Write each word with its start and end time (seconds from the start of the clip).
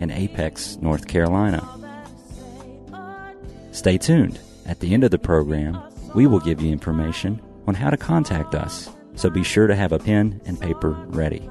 in 0.00 0.10
Apex, 0.10 0.78
North 0.80 1.06
Carolina. 1.06 1.62
Stay 3.70 3.96
tuned. 3.96 4.40
At 4.66 4.80
the 4.80 4.92
end 4.92 5.04
of 5.04 5.10
the 5.10 5.18
program, 5.18 5.80
we 6.14 6.26
will 6.26 6.40
give 6.40 6.60
you 6.60 6.72
information 6.72 7.40
on 7.66 7.74
how 7.74 7.90
to 7.90 7.96
contact 7.96 8.54
us, 8.54 8.90
so 9.14 9.30
be 9.30 9.44
sure 9.44 9.66
to 9.66 9.76
have 9.76 9.92
a 9.92 9.98
pen 9.98 10.40
and 10.46 10.60
paper 10.60 10.90
ready. 11.08 11.48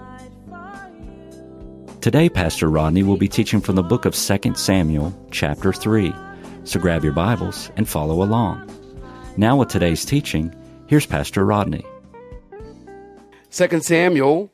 Today, 2.02 2.30
Pastor 2.30 2.70
Rodney 2.70 3.04
will 3.04 3.18
be 3.18 3.28
teaching 3.28 3.62
from 3.62 3.76
the 3.76 3.84
book 3.84 4.06
of 4.06 4.16
2 4.16 4.56
Samuel, 4.56 5.14
chapter 5.32 5.74
3. 5.74 6.14
So 6.64 6.80
grab 6.80 7.04
your 7.04 7.14
Bibles 7.14 7.72
and 7.76 7.88
follow 7.88 8.24
along. 8.24 8.70
Now, 9.38 9.58
with 9.58 9.70
today's 9.70 10.06
teaching, 10.06 10.54
here's 10.88 11.06
Pastor 11.06 11.46
Rodney. 11.46 11.86
2 13.52 13.82
Samuel 13.82 14.52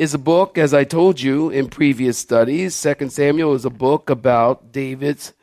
is 0.00 0.14
a 0.14 0.18
book, 0.18 0.56
as 0.56 0.72
I 0.72 0.84
told 0.84 1.20
you 1.20 1.50
in 1.50 1.68
previous 1.68 2.16
studies. 2.16 2.80
2 2.80 3.10
Samuel 3.10 3.52
is 3.52 3.66
a 3.66 3.70
book 3.70 4.08
about 4.08 4.72
David's 4.72 5.34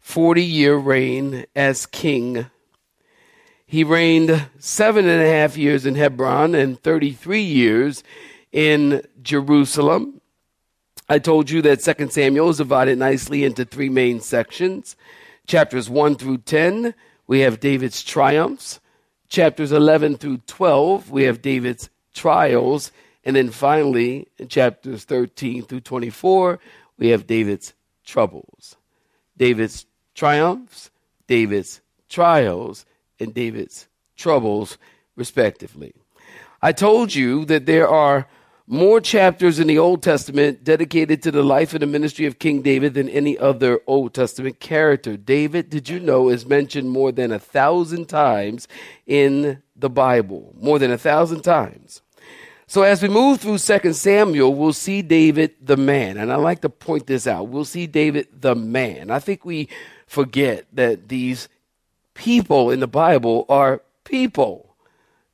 40 0.00 0.42
year 0.42 0.74
reign 0.74 1.44
as 1.54 1.84
king. 1.84 2.46
He 3.66 3.84
reigned 3.84 4.48
seven 4.58 5.06
and 5.06 5.20
a 5.20 5.30
half 5.30 5.58
years 5.58 5.84
in 5.84 5.96
Hebron 5.96 6.54
and 6.54 6.82
33 6.82 7.42
years 7.42 8.02
in 8.52 9.06
Jerusalem. 9.20 10.22
I 11.10 11.18
told 11.18 11.50
you 11.50 11.60
that 11.60 11.80
2 11.80 12.08
Samuel 12.08 12.48
is 12.48 12.56
divided 12.56 12.96
nicely 12.96 13.44
into 13.44 13.66
three 13.66 13.90
main 13.90 14.20
sections. 14.20 14.96
Chapters 15.46 15.90
1 15.90 16.16
through 16.16 16.38
10, 16.38 16.94
we 17.26 17.40
have 17.40 17.60
David's 17.60 18.02
triumphs. 18.02 18.80
Chapters 19.28 19.72
11 19.72 20.16
through 20.16 20.38
12, 20.46 21.10
we 21.10 21.24
have 21.24 21.42
David's 21.42 21.90
trials. 22.14 22.92
And 23.26 23.34
then 23.34 23.50
finally, 23.50 24.28
in 24.38 24.46
chapters 24.46 25.02
13 25.02 25.64
through 25.64 25.80
24, 25.80 26.60
we 26.96 27.08
have 27.08 27.26
David's 27.26 27.74
troubles, 28.04 28.76
David's 29.36 29.84
triumphs, 30.14 30.92
David's 31.26 31.80
trials, 32.08 32.86
and 33.18 33.34
David's 33.34 33.88
troubles, 34.16 34.78
respectively. 35.16 35.92
I 36.62 36.70
told 36.70 37.16
you 37.16 37.44
that 37.46 37.66
there 37.66 37.88
are 37.88 38.28
more 38.68 39.00
chapters 39.00 39.58
in 39.58 39.66
the 39.66 39.78
Old 39.78 40.04
Testament 40.04 40.62
dedicated 40.62 41.20
to 41.24 41.32
the 41.32 41.42
life 41.42 41.72
and 41.72 41.82
the 41.82 41.86
ministry 41.86 42.26
of 42.26 42.38
King 42.38 42.62
David 42.62 42.94
than 42.94 43.08
any 43.08 43.36
other 43.36 43.80
Old 43.88 44.14
Testament 44.14 44.60
character. 44.60 45.16
David, 45.16 45.68
did 45.68 45.88
you 45.88 45.98
know, 45.98 46.28
is 46.28 46.46
mentioned 46.46 46.90
more 46.90 47.10
than 47.10 47.32
a 47.32 47.40
thousand 47.40 48.06
times 48.08 48.68
in 49.04 49.62
the 49.74 49.90
Bible? 49.90 50.54
More 50.60 50.78
than 50.78 50.92
a 50.92 50.98
thousand 50.98 51.42
times. 51.42 52.02
So 52.68 52.82
as 52.82 53.00
we 53.00 53.08
move 53.08 53.40
through 53.40 53.58
2 53.58 53.92
Samuel, 53.92 54.52
we'll 54.52 54.72
see 54.72 55.00
David 55.00 55.54
the 55.60 55.76
man. 55.76 56.16
And 56.16 56.32
I 56.32 56.36
like 56.36 56.62
to 56.62 56.68
point 56.68 57.06
this 57.06 57.26
out. 57.26 57.48
We'll 57.48 57.64
see 57.64 57.86
David 57.86 58.28
the 58.32 58.56
man. 58.56 59.10
I 59.10 59.20
think 59.20 59.44
we 59.44 59.68
forget 60.08 60.66
that 60.72 61.08
these 61.08 61.48
people 62.14 62.70
in 62.70 62.80
the 62.80 62.88
Bible 62.88 63.46
are 63.48 63.82
people. 64.02 64.74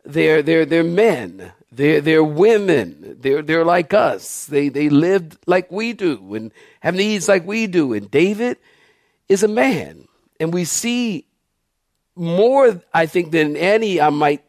They're, 0.04 0.42
they're, 0.42 0.66
they're 0.66 0.84
men. 0.84 1.52
They're, 1.70 2.02
they're 2.02 2.24
women. 2.24 3.16
They're, 3.20 3.40
they're 3.40 3.64
like 3.64 3.94
us. 3.94 4.44
They, 4.44 4.68
they 4.68 4.90
lived 4.90 5.38
like 5.46 5.72
we 5.72 5.94
do 5.94 6.34
and 6.34 6.52
have 6.80 6.94
needs 6.94 7.28
like 7.28 7.46
we 7.46 7.66
do. 7.66 7.94
And 7.94 8.10
David 8.10 8.58
is 9.28 9.42
a 9.42 9.48
man. 9.48 10.06
And 10.38 10.52
we 10.52 10.66
see 10.66 11.24
more, 12.14 12.82
I 12.92 13.06
think, 13.06 13.32
than 13.32 13.56
any, 13.56 14.02
I 14.02 14.10
might 14.10 14.44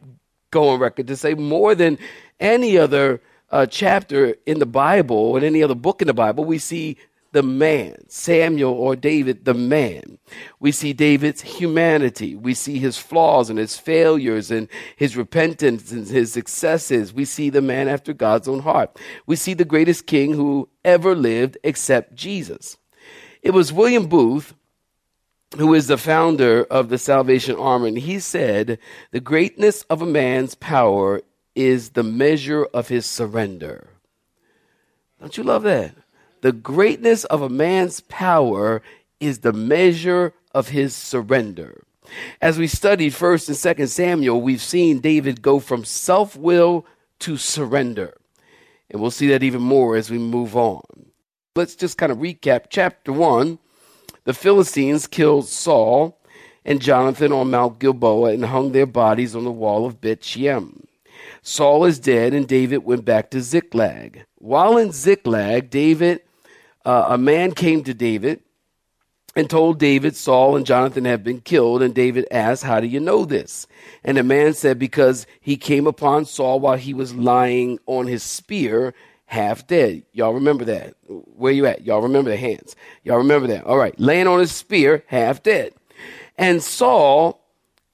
go 0.50 0.68
on 0.68 0.80
record 0.80 1.06
to 1.06 1.16
say, 1.16 1.32
more 1.32 1.74
than 1.74 1.98
any 2.44 2.76
other 2.76 3.22
uh, 3.50 3.66
chapter 3.66 4.36
in 4.46 4.58
the 4.58 4.66
Bible 4.66 5.34
and 5.34 5.44
any 5.44 5.62
other 5.62 5.74
book 5.74 6.02
in 6.02 6.06
the 6.06 6.14
Bible, 6.14 6.44
we 6.44 6.58
see 6.58 6.98
the 7.32 7.42
man, 7.42 7.96
Samuel 8.08 8.74
or 8.74 8.94
David, 8.94 9.44
the 9.44 9.54
man. 9.54 10.18
We 10.60 10.70
see 10.70 10.92
David's 10.92 11.40
humanity. 11.40 12.36
We 12.36 12.54
see 12.54 12.78
his 12.78 12.96
flaws 12.96 13.50
and 13.50 13.58
his 13.58 13.76
failures 13.76 14.52
and 14.52 14.68
his 14.94 15.16
repentance 15.16 15.90
and 15.90 16.06
his 16.06 16.32
successes. 16.32 17.12
We 17.12 17.24
see 17.24 17.50
the 17.50 17.62
man 17.62 17.88
after 17.88 18.12
God's 18.12 18.46
own 18.46 18.60
heart. 18.60 18.96
We 19.26 19.34
see 19.34 19.54
the 19.54 19.64
greatest 19.64 20.06
king 20.06 20.34
who 20.34 20.68
ever 20.84 21.16
lived 21.16 21.58
except 21.64 22.14
Jesus. 22.14 22.76
It 23.42 23.50
was 23.50 23.72
William 23.72 24.06
Booth 24.06 24.54
who 25.56 25.72
is 25.74 25.86
the 25.86 25.98
founder 25.98 26.64
of 26.64 26.88
the 26.88 26.98
Salvation 26.98 27.54
Army, 27.54 27.88
and 27.88 27.98
he 27.98 28.18
said, 28.18 28.76
The 29.12 29.20
greatness 29.20 29.84
of 29.84 30.02
a 30.02 30.06
man's 30.06 30.56
power 30.56 31.22
is 31.54 31.90
the 31.90 32.02
measure 32.02 32.64
of 32.66 32.88
his 32.88 33.06
surrender. 33.06 33.88
Don't 35.20 35.36
you 35.36 35.44
love 35.44 35.62
that? 35.62 35.94
The 36.42 36.52
greatness 36.52 37.24
of 37.24 37.42
a 37.42 37.48
man's 37.48 38.00
power 38.00 38.82
is 39.20 39.38
the 39.38 39.52
measure 39.52 40.34
of 40.54 40.68
his 40.68 40.94
surrender. 40.94 41.84
As 42.40 42.58
we 42.58 42.66
studied 42.66 43.12
1st 43.12 43.48
and 43.48 43.78
2nd 43.78 43.88
Samuel, 43.88 44.40
we've 44.40 44.60
seen 44.60 45.00
David 45.00 45.40
go 45.40 45.58
from 45.58 45.84
self 45.84 46.36
will 46.36 46.84
to 47.20 47.36
surrender. 47.36 48.14
And 48.90 49.00
we'll 49.00 49.10
see 49.10 49.28
that 49.28 49.42
even 49.42 49.62
more 49.62 49.96
as 49.96 50.10
we 50.10 50.18
move 50.18 50.56
on. 50.56 50.82
Let's 51.56 51.74
just 51.74 51.96
kind 51.96 52.12
of 52.12 52.18
recap. 52.18 52.66
Chapter 52.68 53.12
1 53.12 53.58
The 54.24 54.34
Philistines 54.34 55.06
killed 55.06 55.48
Saul 55.48 56.20
and 56.64 56.82
Jonathan 56.82 57.32
on 57.32 57.50
Mount 57.50 57.78
Gilboa 57.78 58.32
and 58.32 58.44
hung 58.44 58.72
their 58.72 58.86
bodies 58.86 59.34
on 59.34 59.44
the 59.44 59.52
wall 59.52 59.86
of 59.86 60.00
Beth 60.00 60.20
Shemesh. 60.20 60.84
Saul 61.42 61.84
is 61.84 61.98
dead, 61.98 62.32
and 62.34 62.46
David 62.46 62.78
went 62.78 63.04
back 63.04 63.30
to 63.30 63.40
Ziklag. 63.40 64.24
While 64.36 64.76
in 64.76 64.92
Ziklag, 64.92 65.70
David, 65.70 66.20
uh, 66.84 67.06
a 67.08 67.18
man 67.18 67.52
came 67.52 67.82
to 67.84 67.94
David 67.94 68.40
and 69.36 69.50
told 69.50 69.78
David, 69.78 70.14
Saul 70.14 70.56
and 70.56 70.66
Jonathan 70.66 71.04
have 71.04 71.24
been 71.24 71.40
killed. 71.40 71.82
And 71.82 71.94
David 71.94 72.26
asked, 72.30 72.62
How 72.62 72.80
do 72.80 72.86
you 72.86 73.00
know 73.00 73.24
this? 73.24 73.66
And 74.04 74.16
the 74.16 74.22
man 74.22 74.54
said, 74.54 74.78
Because 74.78 75.26
he 75.40 75.56
came 75.56 75.86
upon 75.86 76.24
Saul 76.24 76.60
while 76.60 76.76
he 76.76 76.94
was 76.94 77.14
lying 77.14 77.78
on 77.86 78.06
his 78.06 78.22
spear, 78.22 78.94
half 79.26 79.66
dead. 79.66 80.04
Y'all 80.12 80.34
remember 80.34 80.64
that? 80.66 80.94
Where 81.08 81.52
you 81.52 81.66
at? 81.66 81.84
Y'all 81.84 82.02
remember 82.02 82.30
the 82.30 82.36
hands? 82.36 82.76
Y'all 83.02 83.18
remember 83.18 83.48
that? 83.48 83.64
All 83.64 83.78
right. 83.78 83.98
Laying 83.98 84.26
on 84.26 84.40
his 84.40 84.52
spear, 84.52 85.02
half 85.08 85.42
dead. 85.42 85.72
And 86.36 86.62
Saul 86.62 87.40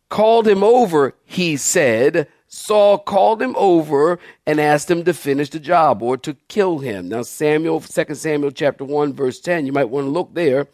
called 0.08 0.46
him 0.46 0.62
over, 0.62 1.14
he 1.24 1.56
said, 1.56 2.28
Saul 2.52 2.98
called 2.98 3.40
him 3.40 3.54
over 3.56 4.18
and 4.44 4.60
asked 4.60 4.90
him 4.90 5.04
to 5.04 5.14
finish 5.14 5.50
the 5.50 5.60
job 5.60 6.02
or 6.02 6.16
to 6.18 6.34
kill 6.48 6.80
him. 6.80 7.08
Now, 7.08 7.22
Samuel, 7.22 7.80
2 7.80 8.14
Samuel 8.16 8.50
chapter 8.50 8.84
1, 8.84 9.14
verse 9.14 9.38
10, 9.38 9.66
you 9.66 9.72
might 9.72 9.88
want 9.88 10.06
to 10.06 10.10
look 10.10 10.34
there. 10.34 10.66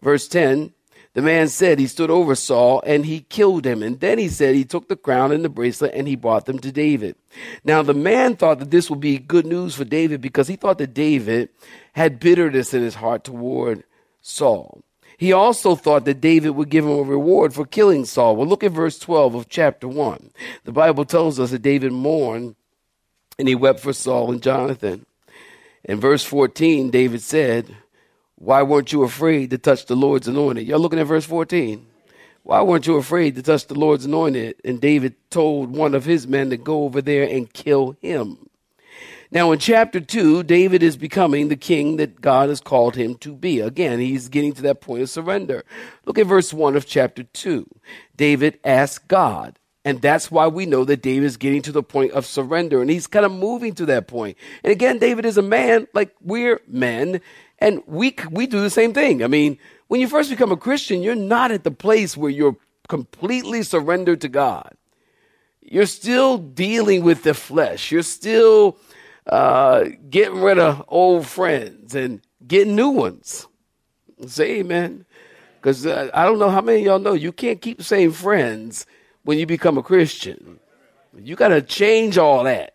Verse 0.00 0.28
10, 0.28 0.72
the 1.14 1.22
man 1.22 1.48
said 1.48 1.80
he 1.80 1.88
stood 1.88 2.10
over 2.10 2.36
Saul 2.36 2.80
and 2.86 3.04
he 3.04 3.22
killed 3.22 3.66
him. 3.66 3.82
And 3.82 3.98
then 3.98 4.18
he 4.18 4.28
said 4.28 4.54
he 4.54 4.64
took 4.64 4.86
the 4.88 4.94
crown 4.94 5.32
and 5.32 5.44
the 5.44 5.48
bracelet 5.48 5.94
and 5.94 6.06
he 6.06 6.14
brought 6.14 6.46
them 6.46 6.60
to 6.60 6.70
David. 6.70 7.16
Now, 7.64 7.82
the 7.82 7.92
man 7.92 8.36
thought 8.36 8.60
that 8.60 8.70
this 8.70 8.88
would 8.88 9.00
be 9.00 9.18
good 9.18 9.46
news 9.46 9.74
for 9.74 9.84
David 9.84 10.20
because 10.20 10.46
he 10.46 10.54
thought 10.54 10.78
that 10.78 10.94
David 10.94 11.48
had 11.94 12.20
bitterness 12.20 12.72
in 12.72 12.82
his 12.82 12.94
heart 12.94 13.24
toward 13.24 13.82
Saul. 14.22 14.84
He 15.18 15.32
also 15.32 15.74
thought 15.74 16.04
that 16.04 16.20
David 16.20 16.50
would 16.50 16.68
give 16.68 16.84
him 16.84 16.90
a 16.90 17.02
reward 17.02 17.54
for 17.54 17.64
killing 17.64 18.04
Saul. 18.04 18.36
Well, 18.36 18.46
look 18.46 18.62
at 18.62 18.72
verse 18.72 18.98
12 18.98 19.34
of 19.34 19.48
chapter 19.48 19.88
1. 19.88 20.30
The 20.64 20.72
Bible 20.72 21.04
tells 21.04 21.40
us 21.40 21.50
that 21.50 21.62
David 21.62 21.92
mourned 21.92 22.56
and 23.38 23.48
he 23.48 23.54
wept 23.54 23.80
for 23.80 23.92
Saul 23.92 24.30
and 24.30 24.42
Jonathan. 24.42 25.06
In 25.84 26.00
verse 26.00 26.24
14, 26.24 26.90
David 26.90 27.22
said, 27.22 27.76
Why 28.36 28.62
weren't 28.62 28.92
you 28.92 29.04
afraid 29.04 29.50
to 29.50 29.58
touch 29.58 29.86
the 29.86 29.96
Lord's 29.96 30.28
anointed? 30.28 30.66
Y'all 30.66 30.80
looking 30.80 30.98
at 30.98 31.06
verse 31.06 31.24
14? 31.24 31.86
Why 32.42 32.62
weren't 32.62 32.86
you 32.86 32.96
afraid 32.96 33.34
to 33.36 33.42
touch 33.42 33.66
the 33.66 33.74
Lord's 33.74 34.04
anointed? 34.04 34.56
And 34.64 34.80
David 34.80 35.14
told 35.30 35.70
one 35.70 35.94
of 35.94 36.04
his 36.04 36.26
men 36.26 36.50
to 36.50 36.56
go 36.56 36.84
over 36.84 37.02
there 37.02 37.24
and 37.24 37.52
kill 37.52 37.96
him. 38.00 38.45
Now, 39.36 39.52
in 39.52 39.58
chapter 39.58 40.00
2, 40.00 40.44
David 40.44 40.82
is 40.82 40.96
becoming 40.96 41.48
the 41.48 41.56
king 41.56 41.98
that 41.98 42.22
God 42.22 42.48
has 42.48 42.58
called 42.58 42.96
him 42.96 43.16
to 43.16 43.34
be. 43.34 43.60
Again, 43.60 43.98
he's 43.98 44.30
getting 44.30 44.54
to 44.54 44.62
that 44.62 44.80
point 44.80 45.02
of 45.02 45.10
surrender. 45.10 45.62
Look 46.06 46.18
at 46.18 46.26
verse 46.26 46.54
1 46.54 46.74
of 46.74 46.86
chapter 46.86 47.22
2. 47.22 47.68
David 48.16 48.58
asked 48.64 49.08
God, 49.08 49.58
And 49.84 50.00
that's 50.00 50.30
why 50.30 50.46
we 50.46 50.64
know 50.64 50.86
that 50.86 51.02
David 51.02 51.26
is 51.26 51.36
getting 51.36 51.60
to 51.60 51.70
the 51.70 51.82
point 51.82 52.12
of 52.12 52.24
surrender 52.24 52.80
and 52.80 52.88
he's 52.88 53.06
kind 53.06 53.26
of 53.26 53.30
moving 53.30 53.74
to 53.74 53.84
that 53.84 54.08
point. 54.08 54.38
And 54.64 54.72
again, 54.72 54.98
David 54.98 55.26
is 55.26 55.36
a 55.36 55.42
man 55.42 55.86
like 55.92 56.16
we're 56.22 56.62
men 56.66 57.20
and 57.58 57.82
we, 57.86 58.16
we 58.30 58.46
do 58.46 58.62
the 58.62 58.70
same 58.70 58.94
thing. 58.94 59.22
I 59.22 59.26
mean, 59.26 59.58
when 59.88 60.00
you 60.00 60.08
first 60.08 60.30
become 60.30 60.50
a 60.50 60.56
Christian, 60.56 61.02
you're 61.02 61.14
not 61.14 61.50
at 61.50 61.62
the 61.62 61.70
place 61.70 62.16
where 62.16 62.30
you're 62.30 62.56
completely 62.88 63.62
surrendered 63.64 64.22
to 64.22 64.30
God. 64.30 64.72
You're 65.60 65.84
still 65.84 66.38
dealing 66.38 67.04
with 67.04 67.22
the 67.22 67.34
flesh. 67.34 67.92
You're 67.92 68.02
still 68.02 68.78
uh, 69.26 69.84
getting 70.08 70.40
rid 70.40 70.58
of 70.58 70.84
old 70.88 71.26
friends 71.26 71.94
and 71.94 72.20
getting 72.46 72.76
new 72.76 72.90
ones. 72.90 73.46
Say 74.26 74.60
amen. 74.60 75.04
Because 75.60 75.84
uh, 75.86 76.10
I 76.14 76.24
don't 76.24 76.38
know 76.38 76.50
how 76.50 76.60
many 76.60 76.84
y'all 76.84 76.98
know 76.98 77.12
you 77.12 77.32
can't 77.32 77.60
keep 77.60 77.78
the 77.78 77.84
same 77.84 78.12
friends 78.12 78.86
when 79.24 79.38
you 79.38 79.46
become 79.46 79.78
a 79.78 79.82
Christian. 79.82 80.60
You 81.18 81.34
got 81.34 81.48
to 81.48 81.62
change 81.62 82.18
all 82.18 82.44
that. 82.44 82.74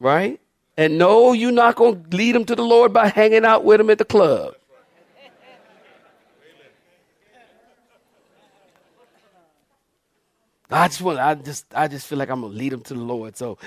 Right? 0.00 0.40
And 0.76 0.96
no, 0.96 1.32
you're 1.32 1.52
not 1.52 1.74
going 1.74 2.02
to 2.02 2.16
lead 2.16 2.34
them 2.34 2.44
to 2.46 2.54
the 2.54 2.62
Lord 2.62 2.92
by 2.92 3.08
hanging 3.08 3.44
out 3.44 3.64
with 3.64 3.78
them 3.78 3.90
at 3.90 3.98
the 3.98 4.04
club. 4.04 4.54
I 10.70 10.88
just 10.88 11.00
want, 11.00 11.18
I 11.18 11.34
just, 11.34 11.64
I 11.74 11.88
just 11.88 12.06
feel 12.06 12.18
like 12.18 12.28
I'm 12.28 12.42
gonna 12.42 12.52
lead 12.52 12.72
them 12.72 12.82
to 12.82 12.94
the 12.94 13.00
Lord. 13.00 13.36
So, 13.36 13.58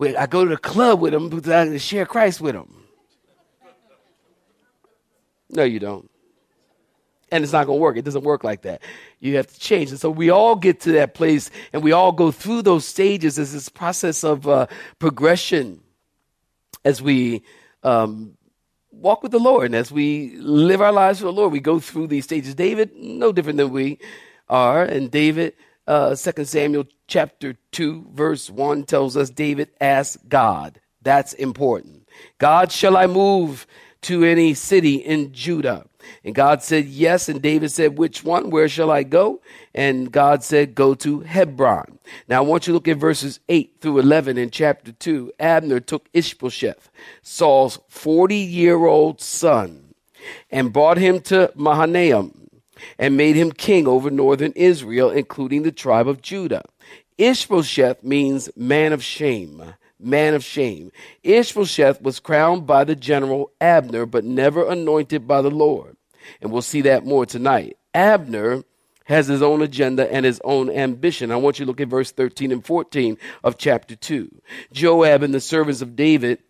I 0.00 0.26
go 0.26 0.44
to 0.44 0.50
the 0.50 0.56
club 0.56 1.00
with 1.00 1.12
them 1.12 1.28
because 1.28 1.48
I 1.48 1.76
share 1.76 2.06
Christ 2.06 2.40
with 2.40 2.54
them. 2.54 2.84
No, 5.50 5.64
you 5.64 5.80
don't 5.80 6.10
and 7.30 7.44
it's 7.44 7.52
not 7.52 7.66
going 7.66 7.78
to 7.78 7.82
work. 7.82 7.96
It 7.96 8.04
doesn't 8.04 8.24
work 8.24 8.44
like 8.44 8.62
that. 8.62 8.82
You 9.20 9.36
have 9.36 9.46
to 9.46 9.58
change. 9.58 9.90
And 9.90 10.00
so 10.00 10.10
we 10.10 10.30
all 10.30 10.56
get 10.56 10.80
to 10.80 10.92
that 10.92 11.14
place 11.14 11.50
and 11.72 11.82
we 11.82 11.92
all 11.92 12.12
go 12.12 12.30
through 12.30 12.62
those 12.62 12.84
stages 12.84 13.38
as 13.38 13.52
this 13.52 13.68
process 13.68 14.24
of 14.24 14.48
uh, 14.48 14.66
progression 14.98 15.80
as 16.84 17.00
we 17.00 17.42
um, 17.82 18.36
walk 18.90 19.22
with 19.22 19.32
the 19.32 19.38
Lord 19.38 19.66
and 19.66 19.74
as 19.74 19.92
we 19.92 20.36
live 20.36 20.80
our 20.80 20.92
lives 20.92 21.20
for 21.20 21.26
the 21.26 21.32
Lord. 21.32 21.52
We 21.52 21.60
go 21.60 21.78
through 21.78 22.08
these 22.08 22.24
stages. 22.24 22.54
David, 22.54 22.92
no 22.96 23.32
different 23.32 23.58
than 23.58 23.70
we 23.70 23.98
are. 24.48 24.82
And 24.82 25.10
David, 25.10 25.54
uh, 25.90 26.14
2 26.14 26.44
Samuel 26.44 26.84
chapter 27.08 27.56
2, 27.72 28.10
verse 28.12 28.48
1 28.48 28.84
tells 28.84 29.16
us 29.16 29.28
David 29.28 29.70
asked 29.80 30.28
God. 30.28 30.80
That's 31.02 31.32
important. 31.32 32.06
God, 32.38 32.70
shall 32.70 32.96
I 32.96 33.08
move 33.08 33.66
to 34.02 34.22
any 34.22 34.54
city 34.54 34.94
in 34.94 35.32
Judah? 35.32 35.86
And 36.24 36.32
God 36.32 36.62
said, 36.62 36.86
Yes. 36.86 37.28
And 37.28 37.42
David 37.42 37.72
said, 37.72 37.98
Which 37.98 38.22
one? 38.22 38.50
Where 38.50 38.68
shall 38.68 38.90
I 38.90 39.02
go? 39.02 39.42
And 39.74 40.12
God 40.12 40.44
said, 40.44 40.76
Go 40.76 40.94
to 40.94 41.20
Hebron. 41.20 41.98
Now 42.28 42.38
I 42.38 42.46
want 42.46 42.68
you 42.68 42.70
to 42.70 42.74
look 42.74 42.88
at 42.88 42.96
verses 42.96 43.40
8 43.48 43.78
through 43.80 43.98
11 43.98 44.38
in 44.38 44.50
chapter 44.50 44.92
2. 44.92 45.32
Abner 45.40 45.80
took 45.80 46.08
Ishbosheth, 46.12 46.88
Saul's 47.22 47.80
40 47.88 48.36
year 48.36 48.86
old 48.86 49.20
son, 49.20 49.94
and 50.52 50.72
brought 50.72 50.98
him 50.98 51.20
to 51.22 51.52
Mahanaim 51.56 52.39
and 52.98 53.16
made 53.16 53.36
him 53.36 53.52
king 53.52 53.86
over 53.86 54.10
northern 54.10 54.52
Israel, 54.52 55.10
including 55.10 55.62
the 55.62 55.72
tribe 55.72 56.08
of 56.08 56.22
Judah. 56.22 56.62
Ishbosheth 57.18 58.02
means 58.02 58.48
man 58.56 58.92
of 58.92 59.02
shame 59.02 59.74
man 60.02 60.34
of 60.34 60.44
shame. 60.44 60.90
Ishbosheth 61.22 62.02
was 62.02 62.20
crowned 62.20 62.66
by 62.66 62.84
the 62.84 62.96
general 62.96 63.52
Abner, 63.60 64.06
but 64.06 64.24
never 64.24 64.66
anointed 64.66 65.26
by 65.28 65.42
the 65.42 65.50
Lord. 65.50 65.96
And 66.40 66.50
we'll 66.50 66.62
see 66.62 66.82
that 66.82 67.04
more 67.04 67.26
tonight. 67.26 67.76
Abner 67.94 68.64
has 69.04 69.26
his 69.26 69.42
own 69.42 69.60
agenda 69.60 70.12
and 70.12 70.24
his 70.24 70.40
own 70.44 70.70
ambition. 70.70 71.32
I 71.32 71.36
want 71.36 71.58
you 71.58 71.64
to 71.64 71.70
look 71.70 71.80
at 71.80 71.88
verse 71.88 72.12
13 72.12 72.52
and 72.52 72.64
14 72.64 73.18
of 73.42 73.58
chapter 73.58 73.96
2. 73.96 74.30
Joab 74.72 75.22
and 75.22 75.34
the 75.34 75.40
servants 75.40 75.82
of 75.82 75.96
David 75.96 76.42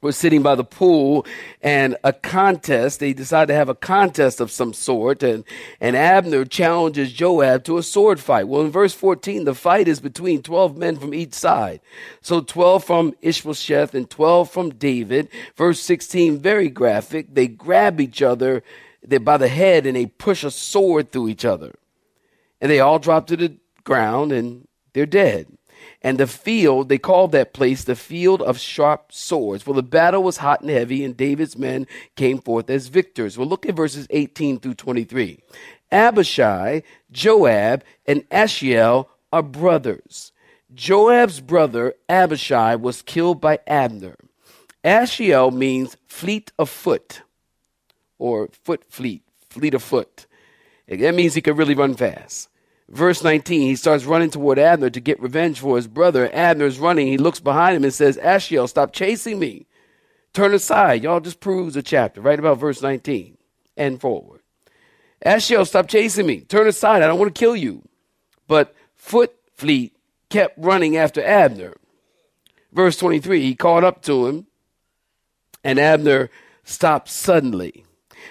were 0.00 0.12
sitting 0.12 0.42
by 0.42 0.54
the 0.54 0.64
pool 0.64 1.26
and 1.62 1.96
a 2.04 2.12
contest. 2.12 3.00
They 3.00 3.12
decided 3.12 3.48
to 3.48 3.54
have 3.54 3.68
a 3.68 3.74
contest 3.74 4.40
of 4.40 4.50
some 4.50 4.72
sort 4.72 5.22
and, 5.22 5.44
and 5.80 5.96
Abner 5.96 6.44
challenges 6.44 7.12
Joab 7.12 7.64
to 7.64 7.78
a 7.78 7.82
sword 7.82 8.20
fight. 8.20 8.48
Well, 8.48 8.62
in 8.62 8.70
verse 8.70 8.94
14, 8.94 9.44
the 9.44 9.54
fight 9.54 9.88
is 9.88 10.00
between 10.00 10.42
12 10.42 10.76
men 10.76 10.96
from 10.96 11.14
each 11.14 11.34
side. 11.34 11.80
So 12.20 12.40
12 12.40 12.84
from 12.84 13.14
Ishbosheth 13.22 13.94
and 13.94 14.08
12 14.08 14.50
from 14.50 14.70
David. 14.70 15.28
Verse 15.56 15.80
16, 15.80 16.38
very 16.38 16.68
graphic. 16.68 17.34
They 17.34 17.48
grab 17.48 18.00
each 18.00 18.22
other 18.22 18.62
by 19.22 19.36
the 19.36 19.48
head 19.48 19.86
and 19.86 19.96
they 19.96 20.06
push 20.06 20.44
a 20.44 20.50
sword 20.50 21.10
through 21.10 21.28
each 21.28 21.44
other. 21.44 21.74
And 22.60 22.70
they 22.70 22.80
all 22.80 22.98
drop 22.98 23.26
to 23.28 23.36
the 23.36 23.56
ground 23.84 24.32
and 24.32 24.66
they're 24.92 25.06
dead. 25.06 25.57
And 26.02 26.18
the 26.18 26.26
field, 26.26 26.88
they 26.88 26.98
called 26.98 27.32
that 27.32 27.52
place 27.52 27.84
the 27.84 27.96
field 27.96 28.40
of 28.42 28.58
sharp 28.58 29.12
swords. 29.12 29.62
For 29.62 29.74
the 29.74 29.82
battle 29.82 30.22
was 30.22 30.38
hot 30.38 30.60
and 30.60 30.70
heavy, 30.70 31.04
and 31.04 31.16
David's 31.16 31.58
men 31.58 31.86
came 32.16 32.38
forth 32.38 32.70
as 32.70 32.88
victors. 32.88 33.36
Well, 33.36 33.48
look 33.48 33.66
at 33.66 33.74
verses 33.74 34.06
18 34.10 34.60
through 34.60 34.74
23. 34.74 35.40
Abishai, 35.90 36.82
Joab, 37.10 37.82
and 38.06 38.24
Asahel 38.30 39.08
are 39.32 39.42
brothers. 39.42 40.32
Joab's 40.74 41.40
brother, 41.40 41.94
Abishai, 42.08 42.76
was 42.76 43.02
killed 43.02 43.40
by 43.40 43.58
Abner. 43.66 44.16
Asahel 44.84 45.50
means 45.50 45.96
fleet 46.06 46.52
of 46.58 46.68
foot, 46.68 47.22
or 48.18 48.48
foot 48.64 48.84
fleet, 48.88 49.22
fleet 49.48 49.74
of 49.74 49.82
foot. 49.82 50.26
That 50.86 51.14
means 51.14 51.34
he 51.34 51.40
could 51.40 51.58
really 51.58 51.74
run 51.74 51.94
fast. 51.94 52.48
Verse 52.90 53.22
19, 53.22 53.60
he 53.60 53.76
starts 53.76 54.04
running 54.04 54.30
toward 54.30 54.58
Abner 54.58 54.88
to 54.90 55.00
get 55.00 55.20
revenge 55.20 55.60
for 55.60 55.76
his 55.76 55.86
brother. 55.86 56.30
Abner's 56.32 56.78
running. 56.78 57.06
He 57.06 57.18
looks 57.18 57.40
behind 57.40 57.76
him 57.76 57.84
and 57.84 57.92
says, 57.92 58.16
Asahel, 58.18 58.66
stop 58.66 58.92
chasing 58.92 59.38
me. 59.38 59.66
Turn 60.32 60.54
aside. 60.54 61.02
Y'all 61.02 61.20
just 61.20 61.40
proves 61.40 61.74
the 61.74 61.82
chapter, 61.82 62.20
right 62.20 62.38
about 62.38 62.58
verse 62.58 62.80
19 62.80 63.36
and 63.76 64.00
forward. 64.00 64.40
Asahel, 65.24 65.66
stop 65.66 65.88
chasing 65.88 66.26
me. 66.26 66.40
Turn 66.40 66.66
aside. 66.66 67.02
I 67.02 67.06
don't 67.06 67.18
want 67.18 67.34
to 67.34 67.38
kill 67.38 67.56
you. 67.56 67.82
But 68.46 68.74
Foot 68.96 69.34
Fleet 69.54 69.94
kept 70.30 70.56
running 70.58 70.96
after 70.96 71.22
Abner. 71.22 71.74
Verse 72.72 72.96
23, 72.96 73.42
he 73.42 73.54
caught 73.54 73.84
up 73.84 74.02
to 74.02 74.26
him, 74.26 74.46
and 75.64 75.78
Abner 75.78 76.30
stopped 76.64 77.08
suddenly. 77.08 77.84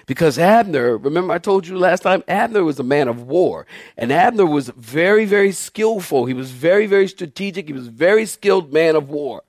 Because 0.06 0.39
Abner, 0.39 0.98
remember 0.98 1.34
I 1.34 1.38
told 1.38 1.68
you 1.68 1.78
last 1.78 2.01
time, 2.01 2.24
Abner 2.28 2.63
was 2.63 2.80
a 2.80 2.84
man 2.84 3.07
of 3.07 3.24
war. 3.24 3.66
And 3.98 4.12
Abner 4.12 4.45
was 4.45 4.69
very, 4.69 5.25
very 5.25 5.51
skillful. 5.51 6.25
He 6.25 6.34
was 6.34 6.51
very, 6.51 6.88
very 6.88 7.07
strategic. 7.07 7.68
He 7.68 7.74
was 7.74 7.88
a 7.88 7.92
very 7.92 8.25
skilled 8.25 8.72
man 8.72 8.95
of 8.95 9.10
war. 9.10 9.44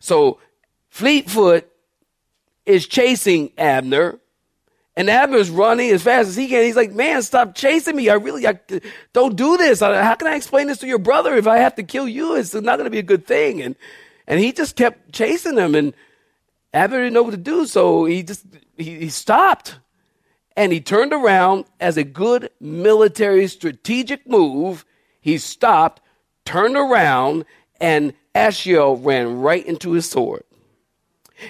So 0.00 0.38
Fleetfoot 0.90 1.70
is 2.66 2.86
chasing 2.86 3.52
Abner. 3.56 4.18
And 4.94 5.08
Abner's 5.08 5.48
running 5.48 5.90
as 5.90 6.02
fast 6.02 6.28
as 6.28 6.36
he 6.36 6.48
can. 6.48 6.64
He's 6.64 6.76
like, 6.76 6.92
man, 6.92 7.22
stop 7.22 7.54
chasing 7.54 7.96
me. 7.96 8.10
I 8.10 8.14
really, 8.14 8.46
I, 8.46 8.60
don't 9.14 9.36
do 9.36 9.56
this. 9.56 9.80
How 9.80 10.14
can 10.16 10.28
I 10.28 10.34
explain 10.34 10.66
this 10.66 10.78
to 10.78 10.86
your 10.86 10.98
brother 10.98 11.34
if 11.34 11.46
I 11.46 11.58
have 11.58 11.76
to 11.76 11.82
kill 11.82 12.06
you? 12.06 12.34
It's 12.34 12.52
not 12.52 12.76
going 12.76 12.84
to 12.84 12.90
be 12.90 12.98
a 12.98 13.02
good 13.02 13.26
thing. 13.26 13.62
And, 13.62 13.74
and 14.26 14.38
he 14.38 14.52
just 14.52 14.76
kept 14.76 15.12
chasing 15.12 15.56
him 15.56 15.74
and 15.74 15.94
Abner 16.72 16.98
didn't 16.98 17.14
know 17.14 17.22
what 17.22 17.32
to 17.32 17.36
do. 17.36 17.66
So 17.66 18.04
he 18.04 18.22
just, 18.22 18.46
he, 18.76 19.00
he 19.00 19.08
stopped 19.08 19.78
and 20.56 20.72
he 20.72 20.80
turned 20.80 21.12
around 21.12 21.64
as 21.80 21.96
a 21.96 22.04
good 22.04 22.50
military 22.60 23.46
strategic 23.46 24.28
move. 24.28 24.84
He 25.20 25.38
stopped, 25.38 26.02
turned 26.44 26.76
around, 26.76 27.44
and 27.80 28.14
Asahel 28.34 28.96
ran 28.96 29.40
right 29.40 29.64
into 29.64 29.92
his 29.92 30.08
sword. 30.08 30.44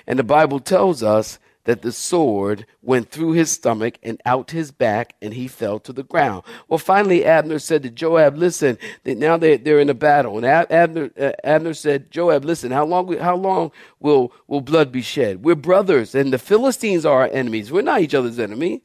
And 0.07 0.19
the 0.19 0.25
Bible 0.25 0.61
tells 0.61 1.03
us 1.03 1.39
that 1.65 1.83
the 1.83 1.93
sword 1.93 2.67
went 2.81 3.11
through 3.11 3.33
his 3.33 3.51
stomach 3.51 3.99
and 4.03 4.21
out 4.27 4.51
his 4.51 4.71
back, 4.71 5.15
and 5.23 5.35
he 5.35 5.47
fell 5.47 5.79
to 5.81 5.93
the 5.93 6.03
ground. 6.03 6.43
Well, 6.69 6.79
finally, 6.79 7.25
Abner 7.25 7.59
said 7.59 7.83
to 7.85 7.91
Joab, 7.91 8.37
"Listen, 8.37 8.79
now 9.05 9.37
they, 9.37 9.57
they're 9.57 9.81
in 9.81 9.91
a 9.91 9.95
battle." 9.95 10.37
And 10.37 10.47
Abner, 10.47 11.11
uh, 11.19 11.33
Abner 11.45 11.75
said, 11.75 12.11
"Joab, 12.11 12.45
listen, 12.45 12.73
how 12.73 12.85
long 12.85 13.17
how 13.19 13.37
long 13.37 13.71
will 14.01 14.33
will 14.47 14.61
blood 14.61 14.91
be 14.91 15.03
shed? 15.03 15.45
We're 15.45 15.55
brothers, 15.55 16.15
and 16.15 16.33
the 16.33 16.39
Philistines 16.39 17.07
are 17.07 17.23
our 17.23 17.31
enemies. 17.33 17.71
We're 17.71 17.83
not 17.83 18.01
each 18.01 18.15
other's 18.15 18.39
enemy." 18.39 18.83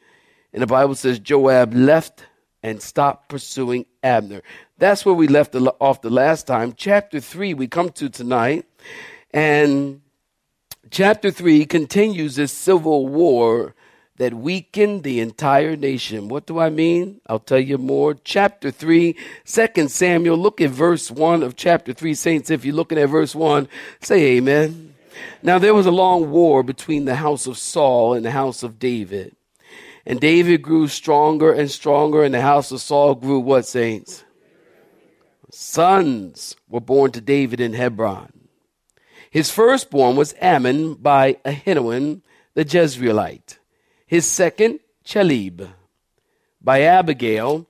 And 0.54 0.62
the 0.62 0.68
Bible 0.68 0.96
says 0.96 1.20
Joab 1.20 1.74
left 1.74 2.26
and 2.64 2.82
stopped 2.82 3.30
pursuing 3.30 3.86
Abner. 4.04 4.42
That's 4.78 5.06
where 5.06 5.16
we 5.16 5.28
left 5.28 5.56
off 5.56 6.02
the 6.02 6.10
last 6.10 6.48
time. 6.48 6.74
Chapter 6.76 7.20
3, 7.20 7.54
we 7.54 7.68
come 7.68 7.90
to 7.92 8.10
tonight. 8.10 8.66
And 9.32 10.02
chapter 10.92 11.32
3 11.32 11.66
continues 11.66 12.36
this 12.36 12.52
civil 12.52 13.08
war 13.08 13.76
that 14.18 14.34
weakened 14.34 15.04
the 15.04 15.20
entire 15.20 15.76
nation. 15.76 16.28
What 16.28 16.48
do 16.48 16.60
I 16.60 16.70
mean? 16.70 17.22
I'll 17.28 17.40
tell 17.40 17.60
you 17.60 17.78
more. 17.78 18.16
Chapter 18.16 18.72
3, 18.72 19.16
2 19.46 19.88
Samuel. 19.88 20.38
Look 20.38 20.60
at 20.60 20.72
verse 20.72 21.12
1 21.12 21.44
of 21.44 21.56
chapter 21.56 21.94
3. 21.94 22.14
Saints, 22.14 22.50
if 22.50 22.66
you're 22.66 22.76
looking 22.76 22.98
at 22.98 23.10
verse 23.10 23.36
1, 23.36 23.68
say 24.02 24.38
amen. 24.38 24.96
Now 25.44 25.60
there 25.60 25.76
was 25.76 25.86
a 25.86 25.92
long 25.92 26.32
war 26.32 26.64
between 26.64 27.06
the 27.06 27.16
house 27.16 27.48
of 27.48 27.58
Saul 27.58 28.14
and 28.14 28.26
the 28.26 28.32
house 28.32 28.64
of 28.64 28.80
David. 28.80 29.36
And 30.06 30.20
David 30.20 30.62
grew 30.62 30.88
stronger 30.88 31.52
and 31.52 31.70
stronger, 31.70 32.24
and 32.24 32.34
the 32.34 32.42
house 32.42 32.72
of 32.72 32.82
Saul 32.82 33.16
grew 33.16 33.40
what, 33.40 33.66
saints? 33.66 34.24
sons 35.50 36.56
were 36.70 36.82
born 36.82 37.12
to 37.12 37.22
David 37.22 37.60
in 37.60 37.74
Hebron. 37.74 38.32
His 39.38 39.52
firstborn 39.52 40.16
was 40.16 40.34
Amnon 40.42 40.96
by 40.96 41.34
Ahinoam 41.46 42.22
the 42.56 42.66
Jezreelite. 42.66 43.60
His 44.08 44.26
second, 44.26 44.80
Chileab, 45.06 45.74
by 46.60 46.82
Abigail, 46.82 47.68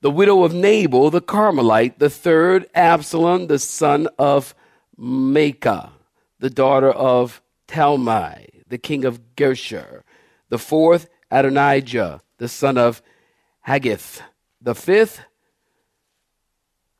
the 0.00 0.10
widow 0.12 0.44
of 0.44 0.54
Nabal 0.54 1.10
the 1.10 1.20
Carmelite. 1.20 1.98
The 1.98 2.08
third, 2.08 2.70
Absalom, 2.76 3.48
the 3.48 3.58
son 3.58 4.06
of 4.20 4.54
Maacah, 4.96 5.90
the 6.38 6.48
daughter 6.48 6.92
of 6.92 7.42
Talmai, 7.66 8.62
the 8.68 8.78
king 8.78 9.04
of 9.04 9.34
Geshur. 9.34 10.02
The 10.48 10.58
fourth, 10.60 11.08
Adonijah, 11.28 12.20
the 12.38 12.46
son 12.46 12.78
of 12.78 13.02
Haggith. 13.62 14.22
The 14.60 14.76
fifth, 14.76 15.22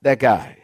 that 0.01 0.19
guy, 0.19 0.62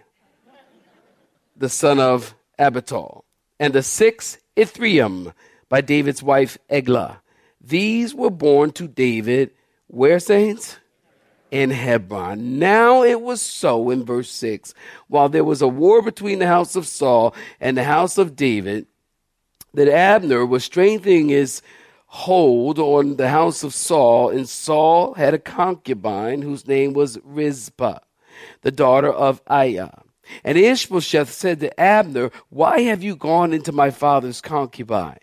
the 1.58 1.68
son 1.68 1.98
of 1.98 2.34
Abital. 2.58 3.24
And 3.60 3.74
the 3.74 3.82
sixth, 3.82 4.40
Ithream, 4.56 5.32
by 5.68 5.80
David's 5.80 6.22
wife 6.22 6.56
Eglah. 6.70 7.20
These 7.60 8.14
were 8.14 8.30
born 8.30 8.70
to 8.72 8.88
David, 8.88 9.50
where, 9.88 10.20
saints? 10.20 10.78
In 11.50 11.70
Hebron. 11.70 12.58
Now 12.58 13.02
it 13.02 13.20
was 13.20 13.42
so 13.42 13.90
in 13.90 14.04
verse 14.04 14.30
6 14.30 14.74
while 15.08 15.28
there 15.28 15.44
was 15.44 15.62
a 15.62 15.68
war 15.68 16.02
between 16.02 16.38
the 16.38 16.46
house 16.46 16.76
of 16.76 16.86
Saul 16.86 17.34
and 17.58 17.76
the 17.76 17.84
house 17.84 18.18
of 18.18 18.36
David, 18.36 18.86
that 19.74 19.88
Abner 19.88 20.44
was 20.44 20.64
strengthening 20.64 21.30
his 21.30 21.62
hold 22.06 22.78
on 22.78 23.16
the 23.16 23.28
house 23.28 23.62
of 23.62 23.74
Saul, 23.74 24.30
and 24.30 24.48
Saul 24.48 25.14
had 25.14 25.34
a 25.34 25.38
concubine 25.38 26.42
whose 26.42 26.66
name 26.66 26.92
was 26.94 27.18
Rizpah, 27.22 28.00
the 28.62 28.70
daughter 28.70 29.12
of 29.12 29.44
Aiah. 29.46 30.02
And 30.44 30.58
Ishbosheth 30.58 31.30
said 31.30 31.60
to 31.60 31.80
Abner, 31.80 32.30
Why 32.48 32.80
have 32.82 33.02
you 33.02 33.16
gone 33.16 33.52
into 33.52 33.72
my 33.72 33.90
father's 33.90 34.40
concubine? 34.40 35.18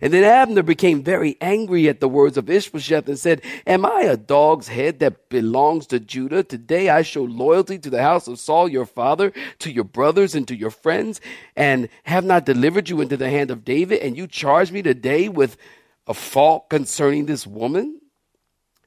And 0.00 0.12
then 0.12 0.24
Abner 0.24 0.62
became 0.62 1.02
very 1.02 1.36
angry 1.40 1.88
at 1.88 2.00
the 2.00 2.08
words 2.08 2.36
of 2.36 2.48
Ishbosheth 2.48 3.08
and 3.08 3.18
said, 3.18 3.42
Am 3.66 3.84
I 3.84 4.02
a 4.02 4.16
dog's 4.16 4.68
head 4.68 4.98
that 5.00 5.28
belongs 5.28 5.86
to 5.88 6.00
Judah? 6.00 6.42
Today 6.42 6.88
I 6.88 7.02
show 7.02 7.24
loyalty 7.24 7.78
to 7.78 7.90
the 7.90 8.02
house 8.02 8.26
of 8.26 8.38
Saul 8.38 8.68
your 8.68 8.86
father, 8.86 9.32
to 9.60 9.70
your 9.70 9.84
brothers 9.84 10.34
and 10.34 10.48
to 10.48 10.56
your 10.56 10.70
friends, 10.70 11.20
and 11.54 11.88
have 12.04 12.24
not 12.24 12.46
delivered 12.46 12.88
you 12.88 13.00
into 13.00 13.16
the 13.16 13.30
hand 13.30 13.50
of 13.50 13.64
David, 13.64 14.00
and 14.00 14.16
you 14.16 14.26
charge 14.26 14.72
me 14.72 14.82
today 14.82 15.28
with 15.28 15.56
a 16.06 16.14
fault 16.14 16.68
concerning 16.70 17.26
this 17.26 17.46
woman? 17.46 18.00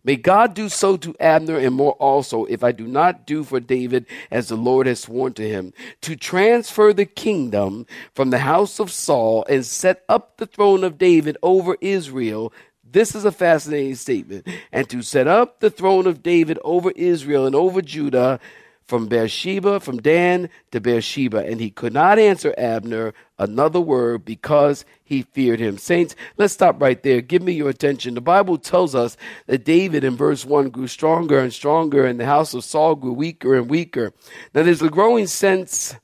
May 0.07 0.15
God 0.15 0.53
do 0.53 0.69
so 0.69 0.95
to 0.95 1.13
Abner 1.19 1.57
and 1.57 1.75
more 1.75 1.91
also, 1.99 2.45
if 2.45 2.63
I 2.63 2.71
do 2.71 2.87
not 2.87 3.25
do 3.25 3.43
for 3.43 3.59
David 3.59 4.05
as 4.31 4.47
the 4.47 4.55
Lord 4.55 4.87
has 4.87 5.01
sworn 5.01 5.33
to 5.33 5.45
him, 5.45 5.73
to 5.99 6.15
transfer 6.15 6.93
the 6.93 7.05
kingdom 7.05 7.85
from 8.15 8.29
the 8.29 8.37
house 8.37 8.79
of 8.79 8.89
Saul 8.89 9.45
and 9.49 9.65
set 9.65 10.05
up 10.07 10.37
the 10.37 10.45
throne 10.45 10.85
of 10.85 10.97
David 10.97 11.37
over 11.43 11.75
Israel. 11.81 12.53
This 12.89 13.15
is 13.15 13.25
a 13.25 13.33
fascinating 13.33 13.95
statement. 13.95 14.47
And 14.71 14.89
to 14.89 15.01
set 15.01 15.27
up 15.27 15.59
the 15.59 15.69
throne 15.69 16.07
of 16.07 16.23
David 16.23 16.57
over 16.63 16.91
Israel 16.91 17.45
and 17.45 17.53
over 17.53 17.81
Judah 17.81 18.39
from 18.88 19.08
Beersheba, 19.08 19.79
from 19.79 19.98
Dan 19.98 20.50
to 20.72 20.79
Beersheba. 20.79 21.46
And 21.46 21.60
he 21.60 21.70
could 21.70 21.94
not 21.94 22.17
answer 22.17 22.53
Abner 22.58 23.13
another 23.38 23.82
word 23.82 24.24
because 24.24 24.86
he 25.03 25.24
feared 25.24 25.60
him. 25.60 25.77
Saints, 25.77 26.15
let's 26.38 26.53
stop 26.53 26.82
right 26.82 27.01
there. 27.03 27.22
Give 27.22 27.41
me 27.41 27.51
your 27.51 27.70
attention. 27.70 28.13
The 28.13 28.22
Bible 28.22 28.58
tells 28.58 28.96
us 28.96 29.17
that 29.48 29.65
David 29.65 30.03
in 30.03 30.15
verse 30.15 30.46
1 30.46 30.70
grew 30.70 30.88
stronger 30.88 31.39
and 31.39 31.53
stronger, 31.53 32.06
and 32.06 32.20
the 32.20 32.25
house 32.25 32.53
of 32.53 32.63
Saul 32.63 32.96
grew 32.96 33.13
weaker 33.13 33.56
and 33.56 33.70
weaker. 33.70 34.13
Now, 34.53 34.63
there's 34.63 34.82
a 34.82 34.89
growing 34.89 35.27
sense 35.27 35.96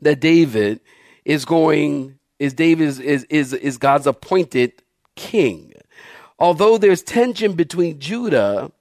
that 0.00 0.20
David 0.20 0.80
is 1.24 1.44
going, 1.44 2.18
is 2.38 2.54
David 2.54 2.88
is, 2.88 2.98
is, 2.98 3.24
is, 3.24 3.52
is 3.52 3.76
God's 3.76 4.06
appointed 4.06 4.82
king. 5.16 5.74
Although 6.38 6.78
there's 6.78 7.02
tension 7.02 7.52
between 7.52 8.00
Judah 8.00 8.72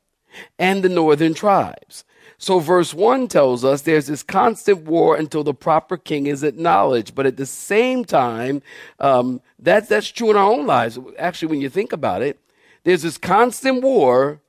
and 0.57 0.81
the 0.81 0.89
northern 0.89 1.33
tribes. 1.33 2.05
So, 2.41 2.59
verse 2.59 2.93
1 2.93 3.27
tells 3.27 3.65
us 3.65 3.81
there's 3.81 4.07
this 4.07 4.23
constant 4.23 4.83
war 4.85 5.17
until 5.17 5.43
the 5.43 5.53
proper 5.53 5.97
king 5.97 6.25
is 6.25 6.41
acknowledged. 6.41 7.13
But 7.13 7.25
at 7.25 7.35
the 7.35 7.45
same 7.45 8.05
time, 8.05 8.61
um, 8.97 9.41
that's, 9.59 9.89
that's 9.89 10.07
true 10.07 10.31
in 10.31 10.37
our 10.37 10.49
own 10.49 10.65
lives. 10.65 10.97
Actually, 11.17 11.49
when 11.49 11.61
you 11.61 11.69
think 11.69 11.91
about 11.91 12.21
it, 12.21 12.39
there's 12.85 13.01
this 13.01 13.17
constant 13.17 13.83
war 13.83 14.39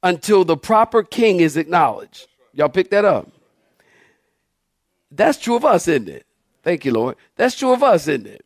until 0.00 0.44
the 0.44 0.56
proper 0.56 1.02
king 1.02 1.40
is 1.40 1.56
acknowledged. 1.56 2.28
Y'all 2.54 2.68
pick 2.68 2.90
that 2.90 3.04
up? 3.04 3.28
That's 5.10 5.38
true 5.38 5.56
of 5.56 5.64
us, 5.64 5.88
isn't 5.88 6.08
it? 6.08 6.24
Thank 6.62 6.84
you, 6.84 6.92
Lord. 6.92 7.16
That's 7.34 7.58
true 7.58 7.72
of 7.72 7.82
us, 7.82 8.06
isn't 8.06 8.28
it? 8.28 8.44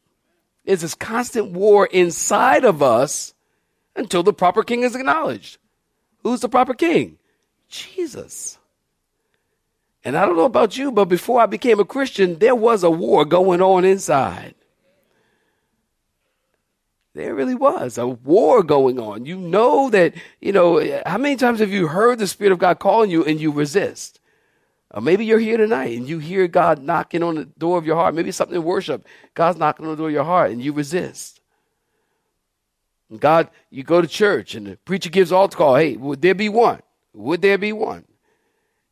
There's 0.64 0.81
this 0.81 0.95
constant 0.95 1.50
war 1.50 1.85
inside 1.85 2.64
of 2.64 2.83
us 2.83 3.35
until 3.95 4.23
the 4.23 4.33
proper 4.33 4.62
king 4.62 4.83
is 4.83 4.97
acknowledged. 4.97 5.59
Who's 6.23 6.40
the 6.40 6.49
proper 6.49 6.73
king? 6.73 7.19
Jesus. 7.75 8.59
And 10.04 10.16
I 10.16 10.26
don't 10.26 10.37
know 10.37 10.45
about 10.45 10.76
you, 10.76 10.93
but 10.93 11.07
before 11.07 11.40
I 11.40 11.47
became 11.47 11.81
a 11.81 11.85
Christian, 11.85 12.38
there 12.38 12.54
was 12.54 12.85
a 12.85 12.90
war 12.90 13.25
going 13.25 13.62
on 13.62 13.85
inside. 13.85 14.54
There 17.14 17.35
really 17.35 17.54
was 17.54 17.97
a 17.97 18.07
war 18.07 18.62
going 18.62 18.99
on. 18.99 19.25
You 19.25 19.37
know 19.37 19.88
that, 19.90 20.14
you 20.40 20.52
know, 20.52 21.00
how 21.07 21.16
many 21.16 21.37
times 21.37 21.61
have 21.61 21.71
you 21.71 21.87
heard 21.87 22.19
the 22.19 22.26
Spirit 22.26 22.52
of 22.52 22.59
God 22.59 22.81
calling 22.81 23.11
you 23.11 23.25
and 23.25 23.40
you 23.40 23.52
resist? 23.52 24.21
Or 24.90 25.00
maybe 25.00 25.25
you're 25.25 25.38
here 25.38 25.57
tonight 25.57 25.97
and 25.97 26.09
you 26.09 26.19
hear 26.19 26.47
God 26.49 26.83
knocking 26.83 27.23
on 27.23 27.37
the 27.37 27.45
door 27.45 27.78
of 27.78 27.87
your 27.87 27.97
heart. 27.97 28.14
Maybe 28.14 28.33
something 28.33 28.57
in 28.57 28.64
worship. 28.64 29.07
God's 29.35 29.59
knocking 29.59 29.87
on 29.87 29.93
the 29.93 29.97
door 29.97 30.09
of 30.09 30.14
your 30.14 30.25
heart 30.25 30.50
and 30.50 30.62
you 30.62 30.73
resist. 30.73 31.40
And 33.11 33.21
God, 33.21 33.49
you 33.71 33.85
go 33.85 34.00
to 34.00 34.09
church 34.09 34.54
and 34.54 34.66
the 34.66 34.76
preacher 34.76 35.11
gives 35.11 35.33
altar 35.33 35.57
call. 35.57 35.76
Hey, 35.76 35.97
would 35.97 36.21
there 36.21 36.35
be 36.35 36.49
one? 36.49 36.83
Would 37.14 37.42
there 37.42 37.59
be 37.59 37.73
one? 37.73 38.04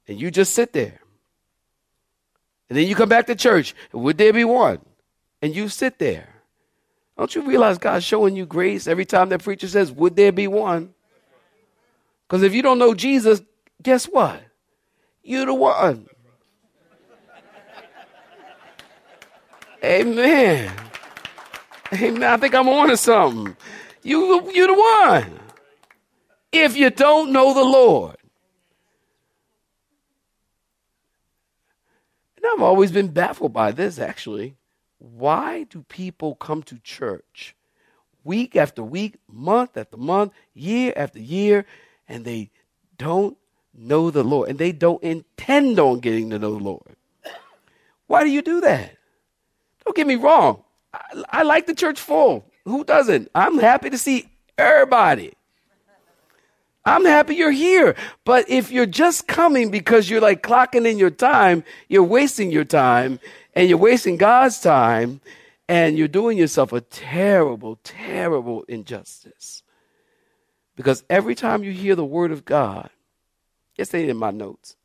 And 0.08 0.20
you 0.20 0.30
just 0.30 0.54
sit 0.54 0.72
there. 0.72 1.00
And 2.68 2.78
then 2.78 2.86
you 2.86 2.94
come 2.94 3.08
back 3.08 3.26
to 3.26 3.34
church. 3.34 3.74
Would 3.92 4.16
there 4.16 4.32
be 4.32 4.44
one? 4.44 4.78
And 5.42 5.54
you 5.54 5.68
sit 5.68 5.98
there. 5.98 6.28
Don't 7.18 7.34
you 7.34 7.42
realize 7.42 7.78
God's 7.78 8.04
showing 8.04 8.34
you 8.34 8.46
grace 8.46 8.86
every 8.86 9.04
time 9.04 9.28
that 9.28 9.42
preacher 9.42 9.68
says, 9.68 9.92
Would 9.92 10.16
there 10.16 10.32
be 10.32 10.46
one? 10.46 10.94
Because 12.26 12.42
if 12.42 12.54
you 12.54 12.62
don't 12.62 12.78
know 12.78 12.94
Jesus, 12.94 13.42
guess 13.82 14.06
what? 14.06 14.40
You're 15.22 15.46
the 15.46 15.54
one. 15.54 16.06
Amen. 19.84 20.72
Amen. 21.92 22.22
I 22.22 22.36
think 22.36 22.54
I'm 22.54 22.68
on 22.68 22.88
to 22.88 22.96
something. 22.96 23.56
You, 24.02 24.50
you're 24.52 24.68
the 24.68 24.74
one 24.74 25.40
if 26.52 26.76
you 26.76 26.90
don't 26.90 27.32
know 27.32 27.54
the 27.54 27.64
Lord. 27.64 28.16
And 32.36 32.46
I've 32.46 32.62
always 32.62 32.92
been 32.92 33.08
baffled 33.08 33.52
by 33.52 33.72
this, 33.72 33.98
actually. 33.98 34.56
Why 34.98 35.64
do 35.64 35.82
people 35.88 36.34
come 36.34 36.62
to 36.64 36.78
church 36.78 37.56
week 38.24 38.54
after 38.54 38.82
week, 38.82 39.16
month 39.28 39.76
after 39.76 39.96
month, 39.96 40.32
year 40.54 40.92
after 40.94 41.18
year, 41.18 41.64
and 42.08 42.24
they 42.24 42.50
don't 42.98 43.36
know 43.74 44.10
the 44.10 44.22
Lord 44.22 44.50
and 44.50 44.58
they 44.58 44.70
don't 44.70 45.02
intend 45.02 45.78
on 45.78 46.00
getting 46.00 46.30
to 46.30 46.38
know 46.38 46.52
the 46.52 46.64
Lord? 46.64 46.96
Why 48.06 48.22
do 48.22 48.30
you 48.30 48.42
do 48.42 48.60
that? 48.60 48.96
Don't 49.84 49.96
get 49.96 50.06
me 50.06 50.16
wrong. 50.16 50.62
I, 50.92 51.22
I 51.30 51.42
like 51.42 51.66
the 51.66 51.74
church 51.74 51.98
full. 51.98 52.44
Who 52.64 52.84
doesn't? 52.84 53.30
I'm 53.34 53.58
happy 53.58 53.90
to 53.90 53.98
see 53.98 54.28
everybody. 54.58 55.32
I'm 56.84 57.04
happy 57.04 57.36
you're 57.36 57.50
here. 57.52 57.94
But 58.24 58.50
if 58.50 58.70
you're 58.70 58.86
just 58.86 59.28
coming 59.28 59.70
because 59.70 60.10
you're 60.10 60.20
like 60.20 60.42
clocking 60.42 60.86
in 60.86 60.98
your 60.98 61.10
time, 61.10 61.64
you're 61.88 62.02
wasting 62.02 62.50
your 62.50 62.64
time 62.64 63.20
and 63.54 63.68
you're 63.68 63.78
wasting 63.78 64.16
God's 64.16 64.60
time 64.60 65.20
and 65.68 65.96
you're 65.96 66.08
doing 66.08 66.36
yourself 66.36 66.72
a 66.72 66.80
terrible, 66.80 67.78
terrible 67.84 68.64
injustice. 68.64 69.62
Because 70.74 71.04
every 71.08 71.34
time 71.34 71.62
you 71.62 71.70
hear 71.70 71.94
the 71.94 72.04
word 72.04 72.32
of 72.32 72.44
God, 72.44 72.90
it's 73.76 73.94
in 73.94 74.16
my 74.16 74.30
notes. 74.30 74.76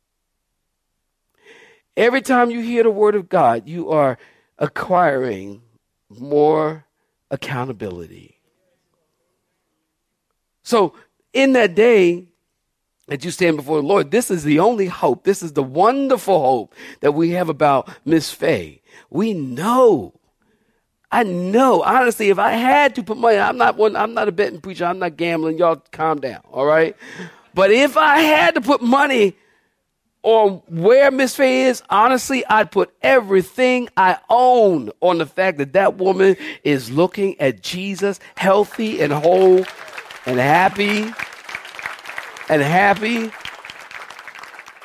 Every 1.96 2.22
time 2.22 2.50
you 2.50 2.60
hear 2.60 2.84
the 2.84 2.90
word 2.90 3.16
of 3.16 3.28
God, 3.28 3.68
you 3.68 3.90
are 3.90 4.18
acquiring 4.56 5.62
more 6.08 6.84
accountability. 7.30 8.38
So 10.62 10.94
in 11.32 11.52
that 11.54 11.74
day 11.74 12.28
that 13.08 13.24
you 13.24 13.30
stand 13.30 13.56
before 13.56 13.80
the 13.80 13.86
Lord, 13.86 14.10
this 14.10 14.30
is 14.30 14.44
the 14.44 14.60
only 14.60 14.86
hope. 14.86 15.24
This 15.24 15.42
is 15.42 15.54
the 15.54 15.62
wonderful 15.62 16.40
hope 16.40 16.74
that 17.00 17.12
we 17.12 17.30
have 17.30 17.48
about 17.48 17.88
Miss 18.04 18.30
Faye. 18.30 18.82
We 19.10 19.34
know. 19.34 20.14
I 21.10 21.22
know, 21.22 21.82
honestly, 21.82 22.28
if 22.28 22.38
I 22.38 22.50
had 22.52 22.94
to 22.96 23.02
put 23.02 23.16
money, 23.16 23.38
I'm 23.38 23.56
not 23.56 23.78
one, 23.78 23.96
I'm 23.96 24.12
not 24.12 24.28
a 24.28 24.32
betting 24.32 24.60
preacher, 24.60 24.84
I'm 24.84 24.98
not 24.98 25.16
gambling. 25.16 25.56
Y'all 25.56 25.82
calm 25.90 26.20
down, 26.20 26.42
all 26.52 26.66
right? 26.66 26.94
But 27.54 27.70
if 27.70 27.96
I 27.96 28.20
had 28.20 28.54
to 28.56 28.60
put 28.60 28.82
money 28.82 29.34
on 30.22 30.60
where 30.68 31.10
Miss 31.10 31.34
Faye 31.34 31.62
is, 31.62 31.82
honestly, 31.88 32.44
I'd 32.44 32.70
put 32.70 32.92
everything 33.00 33.88
I 33.96 34.18
own 34.28 34.90
on 35.00 35.16
the 35.16 35.24
fact 35.24 35.56
that 35.58 35.72
that 35.72 35.96
woman 35.96 36.36
is 36.62 36.90
looking 36.90 37.40
at 37.40 37.62
Jesus 37.62 38.20
healthy 38.36 39.00
and 39.00 39.10
whole 39.10 39.64
and 40.28 40.38
happy 40.38 41.10
and 42.50 42.60
happy 42.60 43.30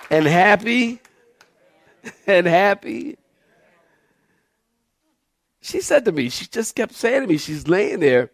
and 0.09 0.25
happy 0.25 1.01
and 2.25 2.47
happy. 2.47 3.17
She 5.59 5.81
said 5.81 6.05
to 6.05 6.13
me, 6.13 6.29
she 6.29 6.45
just 6.45 6.75
kept 6.75 6.93
saying 6.93 7.23
to 7.23 7.27
me, 7.27 7.37
she's 7.37 7.67
laying 7.67 7.99
there. 7.99 8.31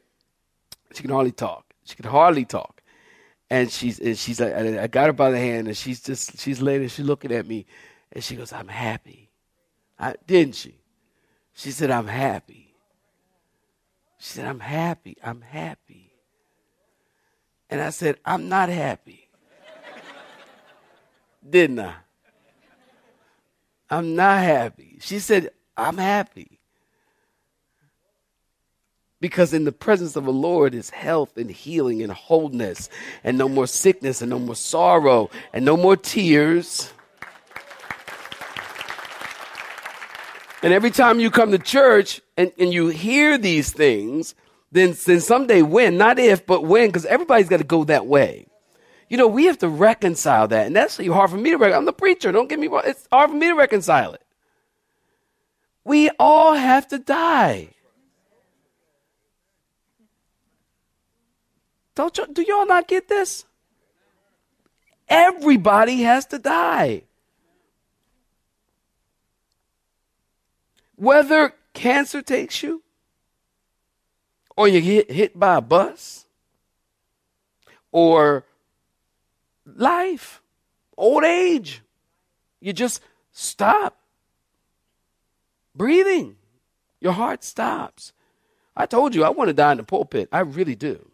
She 0.93 1.01
can 1.01 1.09
hardly 1.09 1.31
talk. 1.31 1.73
She 1.83 1.95
can 1.95 2.05
hardly 2.05 2.45
talk. 2.45 2.83
And 3.49 3.71
she's 3.71 3.99
and 3.99 4.15
she's 4.15 4.39
like, 4.39 4.53
I 4.53 4.85
got 4.85 5.07
her 5.07 5.13
by 5.13 5.31
the 5.31 5.39
hand, 5.39 5.67
and 5.67 5.75
she's 5.75 6.03
just 6.03 6.39
she's 6.39 6.61
laying 6.61 6.81
there, 6.81 6.89
she's 6.89 7.05
looking 7.05 7.31
at 7.31 7.47
me, 7.47 7.65
and 8.11 8.23
she 8.23 8.35
goes, 8.35 8.53
"I'm 8.53 8.67
happy," 8.67 9.31
I, 9.97 10.13
didn't 10.27 10.53
she? 10.53 10.75
She 11.53 11.71
said, 11.71 11.89
"I'm 11.89 12.05
happy." 12.05 12.75
She 14.19 14.33
said, 14.33 14.45
"I'm 14.45 14.59
happy. 14.59 15.17
I'm 15.23 15.41
happy." 15.41 16.08
And 17.69 17.81
I 17.81 17.89
said, 17.89 18.17
"I'm 18.25 18.49
not 18.49 18.69
happy." 18.69 19.29
didn't 21.47 21.79
I? 21.79 21.93
I'm 23.89 24.15
not 24.15 24.43
happy. 24.43 24.97
She 25.01 25.19
said, 25.19 25.49
I'm 25.75 25.97
happy. 25.97 26.59
Because 29.21 29.53
in 29.53 29.65
the 29.65 29.71
presence 29.71 30.15
of 30.15 30.25
the 30.25 30.31
Lord 30.31 30.73
is 30.73 30.89
health 30.89 31.37
and 31.37 31.49
healing 31.49 32.01
and 32.01 32.11
wholeness, 32.11 32.89
and 33.23 33.37
no 33.37 33.49
more 33.49 33.67
sickness 33.67 34.21
and 34.21 34.29
no 34.29 34.39
more 34.39 34.55
sorrow 34.55 35.29
and 35.51 35.65
no 35.65 35.75
more 35.75 35.97
tears. 35.97 36.93
And 40.61 40.73
every 40.73 40.91
time 40.91 41.19
you 41.19 41.31
come 41.31 41.51
to 41.51 41.57
church 41.57 42.21
and, 42.37 42.51
and 42.57 42.73
you 42.73 42.87
hear 42.87 43.37
these 43.37 43.71
things, 43.71 44.35
then, 44.71 44.95
then 45.05 45.19
someday 45.19 45.61
when, 45.61 45.97
not 45.97 46.19
if, 46.19 46.45
but 46.45 46.63
when, 46.63 46.87
because 46.87 47.05
everybody's 47.05 47.49
got 47.49 47.57
to 47.57 47.63
go 47.63 47.83
that 47.85 48.05
way. 48.05 48.45
You 49.07 49.17
know, 49.17 49.27
we 49.27 49.45
have 49.45 49.57
to 49.59 49.69
reconcile 49.69 50.47
that. 50.49 50.67
And 50.67 50.75
that's 50.75 50.97
hard 50.97 51.31
for 51.31 51.37
me 51.37 51.49
to 51.49 51.57
reconcile. 51.57 51.79
I'm 51.79 51.85
the 51.85 51.93
preacher. 51.93 52.31
Don't 52.31 52.47
get 52.47 52.59
me 52.59 52.67
wrong. 52.67 52.83
It's 52.85 53.07
hard 53.11 53.31
for 53.31 53.35
me 53.35 53.47
to 53.47 53.55
reconcile 53.55 54.13
it. 54.13 54.21
We 55.83 56.11
all 56.19 56.53
have 56.53 56.87
to 56.89 56.99
die. 56.99 57.69
Don't 61.95 62.15
you, 62.17 62.27
do 62.31 62.43
y'all 62.43 62.67
not 62.67 62.87
get 62.87 63.07
this? 63.07 63.45
Everybody 65.07 66.03
has 66.03 66.27
to 66.27 66.37
die. 66.37 67.03
Whether 70.95 71.55
cancer 71.73 72.21
takes 72.21 72.61
you, 72.61 72.83
or 74.59 74.67
you 74.67 74.81
get 74.81 75.09
hit 75.09 75.39
by 75.39 75.55
a 75.55 75.61
bus, 75.61 76.25
or 77.93 78.43
life, 79.65 80.41
old 80.97 81.23
age, 81.23 81.81
you 82.59 82.73
just 82.73 83.01
stop 83.31 83.97
breathing. 85.73 86.35
Your 86.99 87.13
heart 87.13 87.41
stops. 87.45 88.11
I 88.75 88.85
told 88.85 89.15
you 89.15 89.23
I 89.23 89.29
want 89.29 89.47
to 89.47 89.53
die 89.53 89.71
in 89.71 89.77
the 89.77 89.83
pulpit. 89.85 90.27
I 90.29 90.41
really 90.41 90.75
do. 90.75 91.09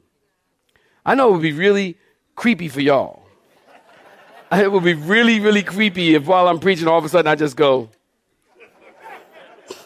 I 1.05 1.13
know 1.13 1.29
it 1.29 1.33
would 1.33 1.43
be 1.43 1.53
really 1.53 1.99
creepy 2.35 2.67
for 2.67 2.81
y'all. 2.81 3.21
It 4.51 4.71
would 4.71 4.83
be 4.83 4.95
really, 4.95 5.39
really 5.39 5.61
creepy 5.61 6.15
if 6.15 6.25
while 6.25 6.47
I'm 6.47 6.59
preaching, 6.59 6.87
all 6.87 6.97
of 6.97 7.05
a 7.05 7.09
sudden 7.09 7.29
I 7.31 7.35
just 7.35 7.55
go. 7.55 7.89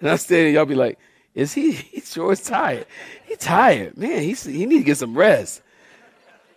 And 0.00 0.10
I'm 0.10 0.18
standing, 0.18 0.52
y'all 0.52 0.66
be 0.66 0.74
like, 0.74 0.98
is 1.36 1.52
he, 1.52 1.72
he 1.92 2.00
sure 2.00 2.32
is 2.32 2.42
tired. 2.42 2.86
He's 3.26 3.38
tired. 3.38 3.96
Man, 3.96 4.22
he's, 4.22 4.42
he 4.42 4.66
need 4.66 4.78
to 4.78 4.84
get 4.84 4.96
some 4.96 5.16
rest. 5.16 5.62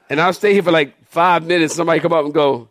And 0.09 0.19
I'll 0.19 0.33
stay 0.33 0.53
here 0.53 0.63
for 0.63 0.71
like 0.71 0.95
five 1.05 1.45
minutes. 1.45 1.75
Somebody 1.75 1.99
come 1.99 2.13
up 2.13 2.25
and 2.25 2.33
go, 2.33 2.69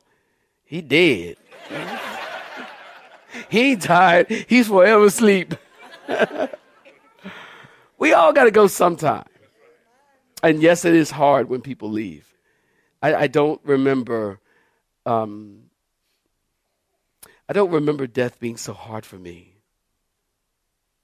he 0.64 0.80
dead. 0.80 1.36
he 3.48 3.72
ain't 3.72 3.82
tired. 3.82 4.28
He's 4.48 4.66
forever 4.66 5.04
asleep. 5.04 5.54
we 7.98 8.12
all 8.12 8.32
got 8.32 8.44
to 8.44 8.50
go 8.50 8.66
sometime. 8.66 9.26
And 10.42 10.62
yes, 10.62 10.84
it 10.84 10.94
is 10.94 11.10
hard 11.10 11.48
when 11.48 11.60
people 11.60 11.90
leave. 11.90 12.34
I, 13.02 13.14
I 13.14 13.26
don't 13.26 13.60
remember. 13.64 14.40
Um, 15.04 15.64
I 17.48 17.52
don't 17.52 17.70
remember 17.70 18.06
death 18.06 18.40
being 18.40 18.56
so 18.56 18.72
hard 18.72 19.04
for 19.04 19.16
me. 19.16 19.57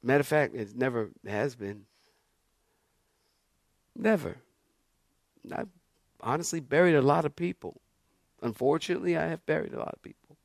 Matter 0.05 0.21
of 0.21 0.27
fact, 0.27 0.55
it 0.55 0.77
never 0.77 1.09
has 1.27 1.57
been. 1.57 1.87
Never. 3.97 4.37
I've 5.51 5.69
honestly 6.21 6.61
buried 6.61 6.95
a 6.95 7.01
lot 7.01 7.25
of 7.25 7.35
people. 7.35 7.81
Unfortunately, 8.43 9.17
I 9.17 9.29
have 9.29 9.47
buried 9.47 9.73
a 9.73 9.79
lot 9.79 9.95
of 9.95 10.03
people. 10.03 10.37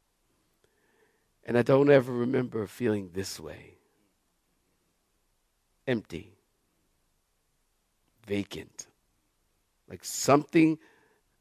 And 1.44 1.58
I 1.58 1.62
don't 1.62 1.92
ever 1.92 2.14
remember 2.14 2.66
feeling 2.68 3.10
this 3.14 3.38
way 3.38 3.76
empty, 5.86 6.38
vacant. 8.26 8.88
Like 9.90 10.06
something, 10.06 10.78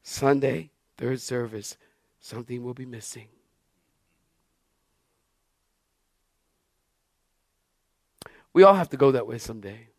Sunday, 0.01 0.71
third 0.97 1.21
service, 1.21 1.77
something 2.19 2.63
will 2.63 2.73
be 2.73 2.85
missing. 2.87 3.27
We 8.53 8.63
all 8.63 8.73
have 8.73 8.89
to 8.89 8.97
go 8.97 9.11
that 9.11 9.27
way 9.27 9.37
someday. 9.37 9.89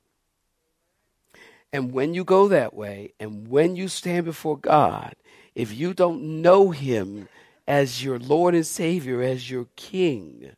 And 1.72 1.92
when 1.92 2.14
you 2.14 2.24
go 2.24 2.48
that 2.48 2.74
way, 2.74 3.14
and 3.20 3.48
when 3.48 3.76
you 3.76 3.88
stand 3.88 4.24
before 4.24 4.56
God, 4.56 5.14
if 5.54 5.76
you 5.76 5.94
don't 5.94 6.42
know 6.42 6.70
Him 6.70 7.28
as 7.68 8.02
your 8.02 8.18
Lord 8.18 8.54
and 8.54 8.66
Savior, 8.66 9.22
as 9.22 9.50
your 9.50 9.66
King, 9.76 10.52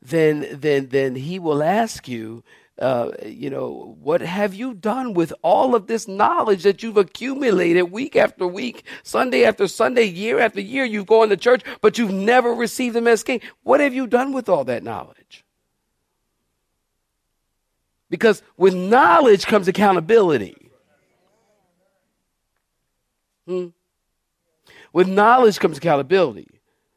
then 0.00 0.46
then 0.52 0.88
then 0.88 1.16
He 1.16 1.40
will 1.40 1.62
ask 1.62 2.06
you, 2.06 2.44
uh, 2.78 3.10
you 3.24 3.50
know, 3.50 3.96
what 4.00 4.20
have 4.20 4.54
you 4.54 4.74
done 4.74 5.12
with 5.14 5.32
all 5.42 5.74
of 5.74 5.88
this 5.88 6.06
knowledge 6.06 6.62
that 6.62 6.82
you've 6.82 6.96
accumulated 6.96 7.90
week 7.90 8.14
after 8.14 8.46
week, 8.46 8.84
Sunday 9.02 9.44
after 9.44 9.66
Sunday, 9.66 10.04
year 10.04 10.38
after 10.38 10.60
year? 10.60 10.84
You've 10.84 11.06
gone 11.06 11.30
to 11.30 11.36
church, 11.36 11.62
but 11.80 11.98
you've 11.98 12.12
never 12.12 12.52
received 12.52 12.94
Him 12.94 13.08
as 13.08 13.24
King. 13.24 13.40
What 13.64 13.80
have 13.80 13.94
you 13.94 14.06
done 14.06 14.32
with 14.32 14.48
all 14.48 14.64
that 14.64 14.84
knowledge? 14.84 15.44
Because 18.10 18.42
with 18.56 18.74
knowledge 18.74 19.46
comes 19.46 19.68
accountability. 19.68 20.70
Hmm? 23.46 23.68
With 24.92 25.08
knowledge 25.08 25.58
comes 25.58 25.78
accountability. 25.78 26.48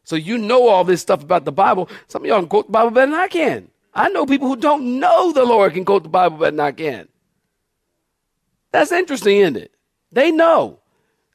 So 0.04 0.16
you 0.16 0.38
know 0.38 0.68
all 0.68 0.84
this 0.84 1.02
stuff 1.02 1.24
about 1.24 1.46
the 1.46 1.52
Bible. 1.52 1.90
Some 2.08 2.22
of 2.22 2.28
y'all 2.28 2.40
can 2.40 2.48
quote 2.48 2.68
the 2.68 2.72
Bible 2.72 2.92
better 2.92 3.12
than 3.12 3.20
I 3.20 3.28
can. 3.28 3.70
I 3.94 4.10
know 4.10 4.26
people 4.26 4.48
who 4.48 4.56
don't 4.56 5.00
know 5.00 5.32
the 5.32 5.44
Lord 5.44 5.74
can 5.74 5.84
quote 5.84 6.04
the 6.04 6.10
Bible 6.10 6.38
better 6.38 6.52
than 6.52 6.60
I 6.60 6.72
can. 6.72 7.08
That's 8.72 8.92
interesting, 8.92 9.38
isn't 9.38 9.58
it? 9.58 9.72
They 10.12 10.32
know. 10.32 10.80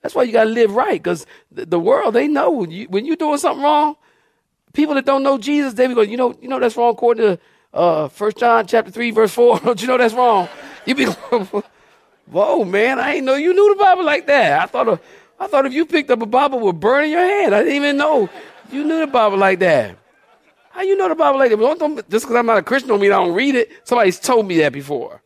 That's 0.00 0.14
why 0.14 0.24
you 0.24 0.32
got 0.32 0.44
to 0.44 0.50
live 0.50 0.74
right 0.74 1.02
because 1.02 1.26
the, 1.50 1.66
the, 1.66 1.80
world, 1.80 2.14
they 2.14 2.28
know 2.28 2.50
when, 2.50 2.70
you, 2.70 2.86
when 2.88 3.04
you're 3.04 3.16
doing 3.16 3.38
something 3.38 3.62
wrong, 3.62 3.96
people 4.72 4.94
that 4.94 5.04
don't 5.06 5.22
know 5.22 5.38
Jesus, 5.38 5.74
they 5.74 5.86
be 5.86 5.94
going, 5.94 6.10
you 6.10 6.16
know, 6.16 6.34
you 6.40 6.48
know 6.48 6.58
that's 6.58 6.76
wrong 6.76 6.92
according 6.92 7.24
to 7.24 7.38
uh, 7.72 8.08
1 8.08 8.32
John 8.36 8.66
chapter 8.66 8.90
3, 8.90 9.10
verse 9.10 9.32
4. 9.32 9.60
Don't 9.64 9.80
you 9.80 9.88
know 9.88 9.98
that's 9.98 10.14
wrong? 10.14 10.48
You 10.86 10.94
be 10.94 11.04
whoa, 12.30 12.64
man, 12.64 12.98
I 12.98 13.12
didn't 13.12 13.26
know 13.26 13.34
you 13.34 13.54
knew 13.54 13.74
the 13.74 13.80
Bible 13.80 14.04
like 14.04 14.26
that. 14.26 14.62
I 14.62 14.66
thought, 14.66 15.00
I 15.38 15.46
thought 15.46 15.66
if 15.66 15.72
you 15.72 15.86
picked 15.86 16.10
up 16.10 16.22
a 16.22 16.26
Bible, 16.26 16.58
it 16.58 16.64
would 16.64 16.80
burn 16.80 17.04
in 17.04 17.10
your 17.10 17.20
hand. 17.20 17.54
I 17.54 17.60
didn't 17.60 17.76
even 17.76 17.96
know 17.96 18.28
you 18.70 18.84
knew 18.84 19.00
the 19.00 19.06
Bible 19.06 19.38
like 19.38 19.58
that. 19.60 19.96
How 20.70 20.82
you 20.82 20.96
know 20.96 21.08
the 21.08 21.14
Bible 21.14 21.38
like 21.38 21.50
that? 21.50 21.58
Don't, 21.58 21.78
don't, 21.78 22.10
just 22.10 22.24
because 22.24 22.36
I'm 22.36 22.46
not 22.46 22.56
a 22.56 22.62
Christian 22.62 22.88
don't 22.88 23.00
mean 23.00 23.12
I 23.12 23.16
don't 23.16 23.34
read 23.34 23.54
it. 23.54 23.70
Somebody's 23.84 24.18
told 24.18 24.46
me 24.46 24.58
that 24.58 24.72
before. 24.72 25.20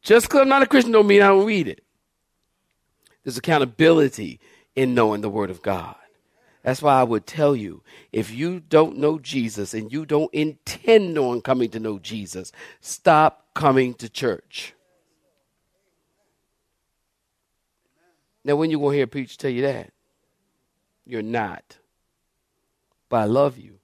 Just 0.00 0.26
because 0.26 0.40
I'm 0.40 0.48
not 0.48 0.62
a 0.62 0.66
Christian 0.66 0.92
don't 0.92 1.06
mean 1.06 1.22
I 1.22 1.28
don't 1.28 1.46
read 1.46 1.68
it. 1.68 1.84
There's 3.22 3.38
accountability 3.38 4.40
in 4.74 4.94
knowing 4.94 5.20
the 5.20 5.28
Word 5.28 5.50
of 5.50 5.62
God. 5.62 5.96
That's 6.64 6.80
why 6.80 6.98
I 6.98 7.04
would 7.04 7.26
tell 7.26 7.54
you 7.54 7.82
if 8.10 8.32
you 8.32 8.58
don't 8.58 8.96
know 8.96 9.18
Jesus 9.18 9.74
and 9.74 9.92
you 9.92 10.06
don't 10.06 10.32
intend 10.32 11.18
on 11.18 11.42
coming 11.42 11.68
to 11.70 11.78
know 11.78 11.98
Jesus, 11.98 12.52
stop 12.80 13.48
coming 13.54 13.92
to 13.94 14.08
church. 14.08 14.72
Now, 18.42 18.56
when 18.56 18.70
you 18.70 18.78
going 18.78 18.92
to 18.92 18.96
hear 18.96 19.04
a 19.04 19.08
preacher 19.08 19.36
tell 19.36 19.50
you 19.50 19.62
that? 19.62 19.92
You're 21.04 21.22
not. 21.22 21.76
But 23.10 23.16
I 23.18 23.24
love 23.24 23.58
you. 23.58 23.78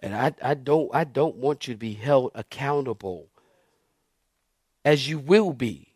And 0.00 0.12
I, 0.12 0.34
I 0.42 0.54
don't 0.54 0.92
I 0.92 1.04
don't 1.04 1.36
want 1.36 1.68
you 1.68 1.74
to 1.74 1.78
be 1.78 1.92
held 1.92 2.32
accountable 2.34 3.28
as 4.84 5.08
you 5.08 5.18
will 5.18 5.52
be 5.52 5.92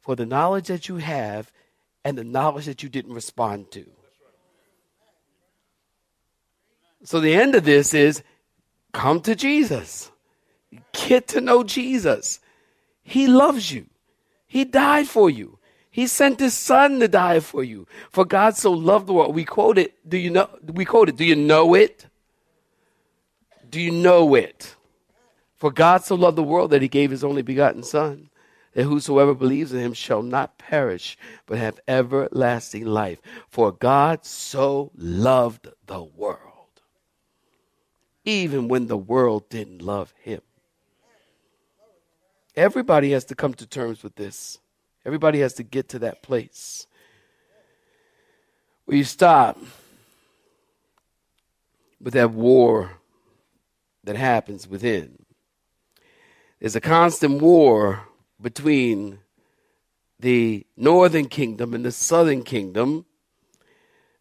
for 0.00 0.14
the 0.14 0.26
knowledge 0.26 0.68
that 0.68 0.88
you 0.88 0.96
have 0.96 1.50
and 2.04 2.16
the 2.16 2.24
knowledge 2.24 2.66
that 2.66 2.82
you 2.82 2.88
didn't 2.88 3.14
respond 3.14 3.70
to. 3.72 3.86
So 7.04 7.20
the 7.20 7.34
end 7.34 7.54
of 7.54 7.64
this 7.64 7.94
is 7.94 8.22
come 8.92 9.20
to 9.22 9.34
Jesus. 9.34 10.10
Get 10.92 11.28
to 11.28 11.40
know 11.40 11.64
Jesus. 11.64 12.40
He 13.02 13.26
loves 13.26 13.72
you. 13.72 13.86
He 14.46 14.64
died 14.64 15.08
for 15.08 15.28
you. 15.28 15.58
He 15.90 16.06
sent 16.06 16.40
his 16.40 16.54
son 16.54 17.00
to 17.00 17.08
die 17.08 17.40
for 17.40 17.62
you. 17.62 17.86
For 18.10 18.24
God 18.24 18.56
so 18.56 18.72
loved 18.72 19.06
the 19.06 19.12
world. 19.12 19.34
We 19.34 19.44
quote 19.44 19.78
it. 19.78 20.08
Do 20.08 20.16
you 20.16 20.30
know? 20.30 20.48
We 20.62 20.84
quote 20.84 21.08
it. 21.08 21.16
Do 21.16 21.24
you 21.24 21.36
know 21.36 21.74
it? 21.74 22.06
Do 23.68 23.80
you 23.80 23.90
know 23.90 24.34
it? 24.34 24.76
For 25.56 25.70
God 25.70 26.04
so 26.04 26.14
loved 26.14 26.36
the 26.36 26.42
world 26.42 26.70
that 26.70 26.82
he 26.82 26.88
gave 26.88 27.10
his 27.10 27.24
only 27.24 27.42
begotten 27.42 27.82
son 27.82 28.30
that 28.72 28.84
whosoever 28.84 29.34
believes 29.34 29.72
in 29.72 29.80
him 29.80 29.92
shall 29.92 30.22
not 30.22 30.58
perish, 30.58 31.16
but 31.46 31.58
have 31.58 31.80
everlasting 31.86 32.86
life. 32.86 33.20
For 33.48 33.72
God 33.72 34.24
so 34.24 34.90
loved 34.96 35.68
the 35.86 36.02
world, 36.02 36.51
even 38.24 38.68
when 38.68 38.86
the 38.86 38.96
world 38.96 39.48
didn't 39.48 39.82
love 39.82 40.12
him. 40.20 40.40
Everybody 42.54 43.12
has 43.12 43.24
to 43.26 43.34
come 43.34 43.54
to 43.54 43.66
terms 43.66 44.02
with 44.02 44.16
this. 44.16 44.58
Everybody 45.04 45.40
has 45.40 45.54
to 45.54 45.62
get 45.62 45.88
to 45.90 45.98
that 46.00 46.22
place 46.22 46.86
where 48.84 48.96
you 48.96 49.04
stop 49.04 49.58
with 52.00 52.14
that 52.14 52.30
war 52.32 52.98
that 54.04 54.16
happens 54.16 54.68
within. 54.68 55.24
There's 56.60 56.76
a 56.76 56.80
constant 56.80 57.40
war 57.40 58.06
between 58.40 59.18
the 60.20 60.66
northern 60.76 61.26
kingdom 61.26 61.74
and 61.74 61.84
the 61.84 61.92
southern 61.92 62.42
kingdom 62.42 63.06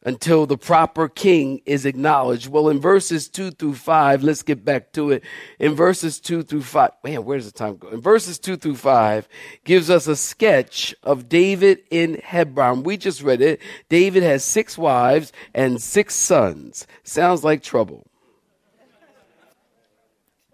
until 0.03 0.45
the 0.45 0.57
proper 0.57 1.07
king 1.07 1.61
is 1.65 1.85
acknowledged. 1.85 2.47
Well, 2.47 2.69
in 2.69 2.79
verses 2.79 3.29
2 3.29 3.51
through 3.51 3.75
5, 3.75 4.23
let's 4.23 4.41
get 4.41 4.65
back 4.65 4.91
to 4.93 5.11
it. 5.11 5.23
In 5.59 5.75
verses 5.75 6.19
2 6.19 6.43
through 6.43 6.63
5, 6.63 6.91
man, 7.03 7.23
where 7.23 7.37
does 7.37 7.51
the 7.51 7.57
time 7.57 7.77
go? 7.77 7.89
In 7.89 8.01
verses 8.01 8.39
2 8.39 8.57
through 8.57 8.77
5 8.77 9.27
gives 9.63 9.89
us 9.89 10.07
a 10.07 10.15
sketch 10.15 10.95
of 11.03 11.29
David 11.29 11.83
in 11.91 12.15
Hebron. 12.23 12.83
We 12.83 12.97
just 12.97 13.21
read 13.21 13.41
it. 13.41 13.59
David 13.89 14.23
has 14.23 14.43
six 14.43 14.77
wives 14.77 15.31
and 15.53 15.81
six 15.81 16.15
sons. 16.15 16.87
Sounds 17.03 17.43
like 17.43 17.61
trouble. 17.61 18.07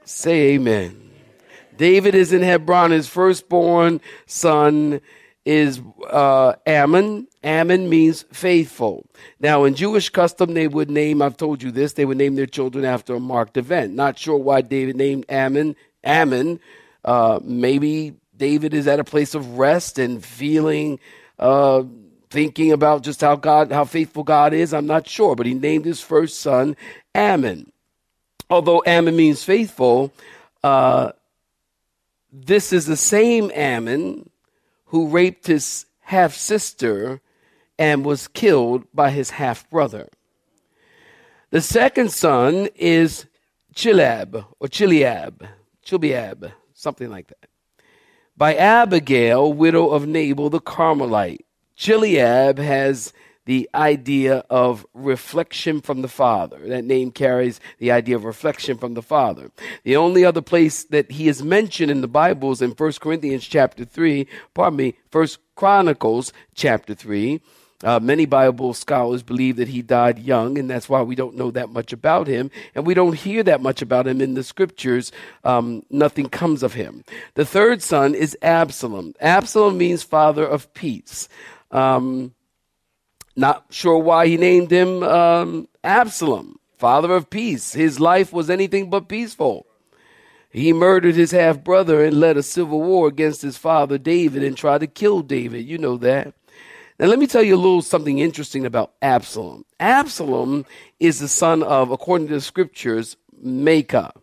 Say 0.03 0.53
amen. 0.53 1.11
David 1.77 2.15
is 2.15 2.33
in 2.33 2.41
Hebron. 2.41 2.91
His 2.91 3.07
firstborn 3.07 4.01
son 4.25 4.99
is 5.47 5.81
uh, 6.09 6.53
Amnon. 6.65 7.25
Amnon 7.41 7.87
means 7.87 8.25
faithful. 8.33 9.05
Now, 9.39 9.63
in 9.63 9.75
Jewish 9.75 10.09
custom, 10.09 10.53
they 10.53 10.67
would 10.67 10.91
name, 10.91 11.21
I've 11.21 11.37
told 11.37 11.63
you 11.63 11.71
this, 11.71 11.93
they 11.93 12.03
would 12.03 12.17
name 12.17 12.35
their 12.35 12.45
children 12.45 12.83
after 12.83 13.15
a 13.15 13.19
marked 13.21 13.55
event. 13.55 13.95
Not 13.95 14.19
sure 14.19 14.35
why 14.35 14.59
David 14.59 14.97
named 14.97 15.25
Amnon 15.29 15.77
Amnon. 16.03 16.59
Uh, 17.05 17.39
maybe 17.41 18.13
David 18.35 18.73
is 18.73 18.87
at 18.87 18.99
a 18.99 19.05
place 19.05 19.35
of 19.35 19.57
rest 19.57 19.97
and 19.97 20.23
feeling, 20.23 20.99
uh, 21.39 21.83
thinking 22.29 22.73
about 22.73 23.03
just 23.03 23.21
how 23.21 23.37
God, 23.37 23.71
how 23.71 23.85
faithful 23.85 24.23
God 24.23 24.53
is. 24.53 24.73
I'm 24.73 24.85
not 24.85 25.07
sure, 25.07 25.33
but 25.33 25.45
he 25.45 25.53
named 25.53 25.85
his 25.85 26.01
first 26.01 26.41
son 26.41 26.75
Amnon. 27.15 27.71
Although 28.49 28.83
Amnon 28.85 29.15
means 29.15 29.45
faithful, 29.45 30.11
uh, 30.61 31.13
this 32.33 32.73
is 32.73 32.85
the 32.85 32.97
same 32.97 33.49
Amnon 33.53 34.29
who 34.87 35.07
raped 35.07 35.47
his 35.47 35.85
half 36.01 36.33
sister 36.33 37.21
and 37.77 38.05
was 38.05 38.27
killed 38.27 38.85
by 38.93 39.11
his 39.11 39.31
half 39.31 39.69
brother. 39.69 40.09
The 41.51 41.61
second 41.61 42.11
son 42.11 42.67
is 42.75 43.25
Chilab 43.73 44.45
or 44.59 44.67
Chiliab, 44.67 45.47
Chilbiab, 45.85 46.51
something 46.73 47.09
like 47.09 47.27
that, 47.27 47.49
by 48.35 48.55
Abigail, 48.55 49.53
widow 49.53 49.89
of 49.89 50.07
Nabal 50.07 50.49
the 50.49 50.59
Carmelite. 50.59 51.45
Chiliab 51.77 52.57
has 52.57 53.13
the 53.47 53.69
idea 53.73 54.43
of 54.49 54.85
reflection 54.93 55.79
from 55.79 56.01
the 56.01 56.09
Father. 56.09 56.59
That 56.67 56.83
name 56.83 57.11
carries 57.11 57.61
the 57.79 57.91
idea 57.91 58.17
of 58.17 58.25
reflection 58.25 58.77
from 58.77 58.93
the 58.93 59.01
Father. 59.01 59.51
The 59.83 59.95
only 59.95 60.25
other 60.25 60.41
place 60.41 60.83
that 60.83 61.11
he 61.13 61.29
is 61.29 61.41
mentioned 61.41 61.89
in 61.89 62.01
the 62.01 62.09
Bible 62.09 62.51
is 62.51 62.61
in 62.61 62.71
1 62.71 62.91
Corinthians 62.99 63.47
chapter 63.47 63.85
3, 63.85 64.27
pardon 64.53 64.77
me, 64.77 64.95
1 65.13 65.27
Chronicles 65.55 66.33
chapter 66.55 66.93
3. 66.93 67.41
Uh, 67.83 67.99
many 68.01 68.25
Bible 68.25 68.73
scholars 68.73 69.23
believe 69.23 69.55
that 69.55 69.69
he 69.69 69.81
died 69.81 70.19
young, 70.19 70.57
and 70.57 70.69
that's 70.69 70.89
why 70.89 71.01
we 71.01 71.15
don't 71.15 71.37
know 71.37 71.51
that 71.51 71.69
much 71.69 71.93
about 71.93 72.27
him, 72.27 72.51
and 72.75 72.85
we 72.85 72.93
don't 72.93 73.13
hear 73.13 73.43
that 73.43 73.61
much 73.61 73.81
about 73.81 74.07
him 74.07 74.19
in 74.19 74.33
the 74.33 74.43
scriptures. 74.43 75.13
Um, 75.45 75.83
nothing 75.89 76.27
comes 76.27 76.63
of 76.63 76.73
him. 76.73 77.05
The 77.35 77.45
third 77.45 77.81
son 77.81 78.13
is 78.13 78.37
Absalom. 78.41 79.13
Absalom 79.21 79.77
means 79.77 80.03
father 80.03 80.45
of 80.45 80.73
peace. 80.73 81.29
Um, 81.71 82.33
not 83.37 83.65
sure 83.69 83.99
why 83.99 84.27
he 84.27 84.35
named 84.35 84.71
him 84.71 85.03
um, 85.03 85.67
Absalom, 85.83 86.59
father 86.77 87.13
of 87.13 87.29
peace. 87.29 87.73
His 87.73 87.99
life 87.99 88.33
was 88.33 88.49
anything 88.49 88.89
but 88.89 89.07
peaceful. 89.07 89.67
He 90.49 90.73
murdered 90.73 91.15
his 91.15 91.31
half 91.31 91.63
brother 91.63 92.03
and 92.03 92.19
led 92.19 92.35
a 92.35 92.43
civil 92.43 92.81
war 92.81 93.07
against 93.07 93.43
his 93.43 93.57
father 93.57 93.97
David 93.99 94.43
and 94.43 94.57
tried 94.57 94.79
to 94.79 94.87
kill 94.87 95.21
David. 95.21 95.65
You 95.65 95.77
know 95.77 95.97
that. 95.97 96.33
Now, 96.99 97.05
let 97.05 97.19
me 97.19 97.27
tell 97.27 97.43
you 97.43 97.55
a 97.55 97.57
little 97.57 97.83
something 97.83 98.17
interesting 98.17 98.65
about 98.65 98.93
Absalom. 99.03 99.65
Absalom 99.79 100.65
is 100.99 101.19
the 101.19 101.27
son 101.27 101.61
of, 101.61 101.91
according 101.91 102.27
to 102.29 102.33
the 102.33 102.41
scriptures, 102.41 103.17
Maacah. 103.45 104.13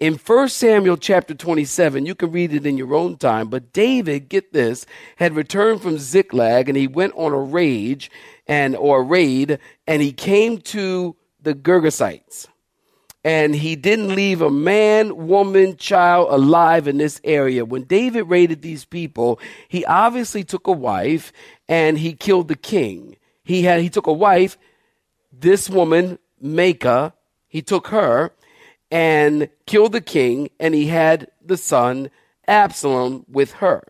In 0.00 0.14
1 0.14 0.48
Samuel 0.50 0.96
chapter 0.96 1.34
27, 1.34 2.06
you 2.06 2.14
can 2.14 2.30
read 2.30 2.54
it 2.54 2.64
in 2.64 2.78
your 2.78 2.94
own 2.94 3.16
time, 3.16 3.48
but 3.48 3.72
David, 3.72 4.28
get 4.28 4.52
this, 4.52 4.86
had 5.16 5.34
returned 5.34 5.82
from 5.82 5.98
Ziklag 5.98 6.68
and 6.68 6.78
he 6.78 6.86
went 6.86 7.14
on 7.16 7.32
a 7.32 7.40
rage 7.40 8.08
and 8.46 8.76
or 8.76 9.02
raid 9.02 9.58
and 9.88 10.00
he 10.00 10.12
came 10.12 10.58
to 10.58 11.16
the 11.42 11.52
Gergesites. 11.52 12.46
And 13.24 13.56
he 13.56 13.74
didn't 13.74 14.14
leave 14.14 14.40
a 14.40 14.50
man, 14.50 15.26
woman, 15.26 15.76
child 15.76 16.28
alive 16.30 16.86
in 16.86 16.98
this 16.98 17.20
area. 17.24 17.64
When 17.64 17.82
David 17.82 18.22
raided 18.28 18.62
these 18.62 18.84
people, 18.84 19.40
he 19.66 19.84
obviously 19.84 20.44
took 20.44 20.68
a 20.68 20.72
wife 20.72 21.32
and 21.68 21.98
he 21.98 22.12
killed 22.12 22.46
the 22.46 22.54
king. 22.54 23.16
He 23.42 23.62
had 23.62 23.80
he 23.80 23.90
took 23.90 24.06
a 24.06 24.12
wife, 24.12 24.58
this 25.32 25.68
woman, 25.68 26.20
Maacah, 26.40 27.14
he 27.48 27.62
took 27.62 27.88
her 27.88 28.30
and 28.90 29.48
killed 29.66 29.92
the 29.92 30.00
king, 30.00 30.50
and 30.58 30.74
he 30.74 30.86
had 30.86 31.30
the 31.44 31.56
son 31.56 32.10
Absalom 32.46 33.24
with 33.28 33.52
her. 33.54 33.82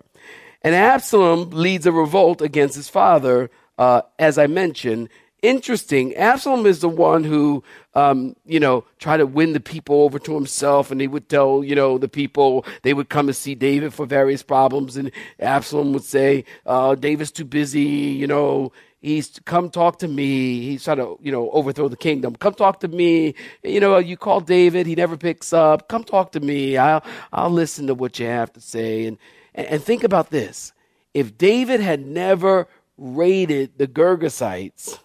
And 0.63 0.75
Absalom 0.75 1.51
leads 1.51 1.87
a 1.87 1.93
revolt 1.93 2.43
against 2.43 2.75
his 2.75 2.89
father, 2.89 3.51
uh, 3.79 4.03
as 4.19 4.39
I 4.39 4.49
mentioned. 4.49 5.09
Interesting. 5.41 6.17
Absalom 6.17 6.67
is 6.67 6.81
the 6.81 6.89
one 6.89 7.23
who, 7.23 7.63
um, 7.95 8.35
you 8.45 8.59
know, 8.59 8.85
tried 8.99 9.19
to 9.19 9.27
win 9.27 9.53
the 9.53 9.61
people 9.61 10.03
over 10.03 10.19
to 10.19 10.35
himself, 10.35 10.91
and 10.91 11.01
he 11.01 11.07
would 11.07 11.29
tell, 11.29 11.63
you 11.63 11.77
know, 11.77 11.97
the 11.97 12.09
people 12.09 12.67
they 12.83 12.93
would 12.93 13.09
come 13.09 13.29
and 13.29 13.37
see 13.37 13.55
David 13.55 13.95
for 13.95 14.05
various 14.05 14.43
problems, 14.43 14.97
and 14.97 15.13
Absalom 15.39 15.93
would 15.93 16.03
say, 16.03 16.45
uh, 16.67 16.97
"David's 16.97 17.31
too 17.31 17.45
busy," 17.45 17.83
you 17.83 18.27
know, 18.27 18.73
He's 19.01 19.41
come 19.45 19.71
talk 19.71 20.01
to 20.01 20.09
me. 20.09 20.61
He's 20.61 20.85
trying 20.85 20.97
to, 20.97 21.19
you 21.23 21.31
know, 21.31 21.51
overthrow 21.51 21.89
the 21.89 21.97
kingdom. 21.97 22.35
Come 22.35 22.55
talk 22.55 22.81
to 22.81 22.89
me. 22.89 23.35
You 23.63 23.79
know, 23.79 23.99
you 23.99 24.17
call 24.17 24.41
David, 24.41 24.87
he 24.87 24.97
never 24.97 25.17
picks 25.17 25.53
up. 25.53 25.89
Come 25.89 26.03
talk 26.03 26.33
to 26.33 26.41
me. 26.41 26.77
I'll 26.77 27.05
I'll 27.33 27.51
listen 27.51 27.87
to 27.87 27.95
what 27.95 28.19
you 28.19 28.27
have 28.27 28.53
to 28.55 28.61
say. 28.61 29.07
And 29.07 29.19
and, 29.55 29.67
and 29.69 29.83
think 29.83 30.03
about 30.03 30.31
this. 30.31 30.73
If 31.15 31.39
David 31.39 31.81
had 31.81 32.07
never 32.07 32.69
raided 32.97 33.79
the 33.79 33.87
Gergesites 33.87 34.99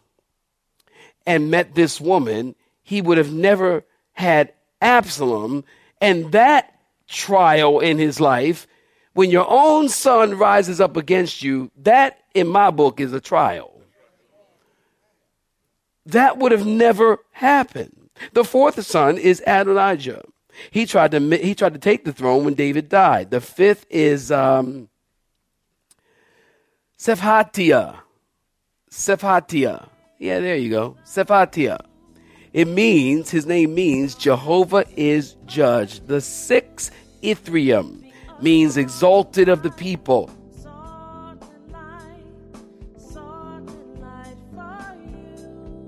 and 1.26 1.52
met 1.52 1.76
this 1.76 2.02
woman, 2.02 2.56
he 2.82 3.02
would 3.02 3.18
have 3.18 3.32
never 3.32 3.86
had 4.14 4.54
Absalom. 4.82 5.64
And 6.02 6.32
that 6.32 6.74
trial 7.08 7.80
in 7.80 7.98
his 8.00 8.20
life, 8.20 8.68
when 9.14 9.30
your 9.30 9.46
own 9.48 9.88
son 9.88 10.38
rises 10.38 10.82
up 10.82 10.98
against 10.98 11.44
you, 11.44 11.72
that 11.78 12.20
in 12.34 12.48
my 12.48 12.72
book 12.72 13.00
is 13.00 13.14
a 13.14 13.22
trial. 13.22 13.73
That 16.06 16.38
would 16.38 16.52
have 16.52 16.66
never 16.66 17.20
happened. 17.32 18.10
The 18.34 18.44
fourth 18.44 18.84
son 18.86 19.18
is 19.18 19.42
Adonijah. 19.48 20.24
He 20.70 20.86
tried 20.86 21.12
to 21.12 21.38
he 21.38 21.56
tried 21.56 21.74
to 21.74 21.80
take 21.80 22.06
the 22.06 22.13
throne 22.13 22.46
when 22.46 22.54
David 22.54 22.89
died. 22.89 23.32
The 23.32 23.42
fifth 23.42 23.86
is 23.89 24.32
um, 24.32 24.89
Shephatiah. 27.00 27.98
Shephatiah. 28.92 29.88
Yeah, 30.20 30.39
there 30.39 30.56
you 30.56 30.70
go. 30.70 30.98
Shephatiah. 31.06 31.80
It 32.54 32.68
means 32.68 33.32
his 33.32 33.48
name 33.48 33.74
means 33.74 34.13
Jehovah 34.13 34.86
is 34.96 35.36
judge. 35.48 36.02
The 36.02 36.22
sixth 36.22 36.92
Ithream 37.24 38.12
means 38.42 38.78
exalted 38.78 39.50
of 39.50 39.63
the 39.63 39.72
people. 39.72 40.30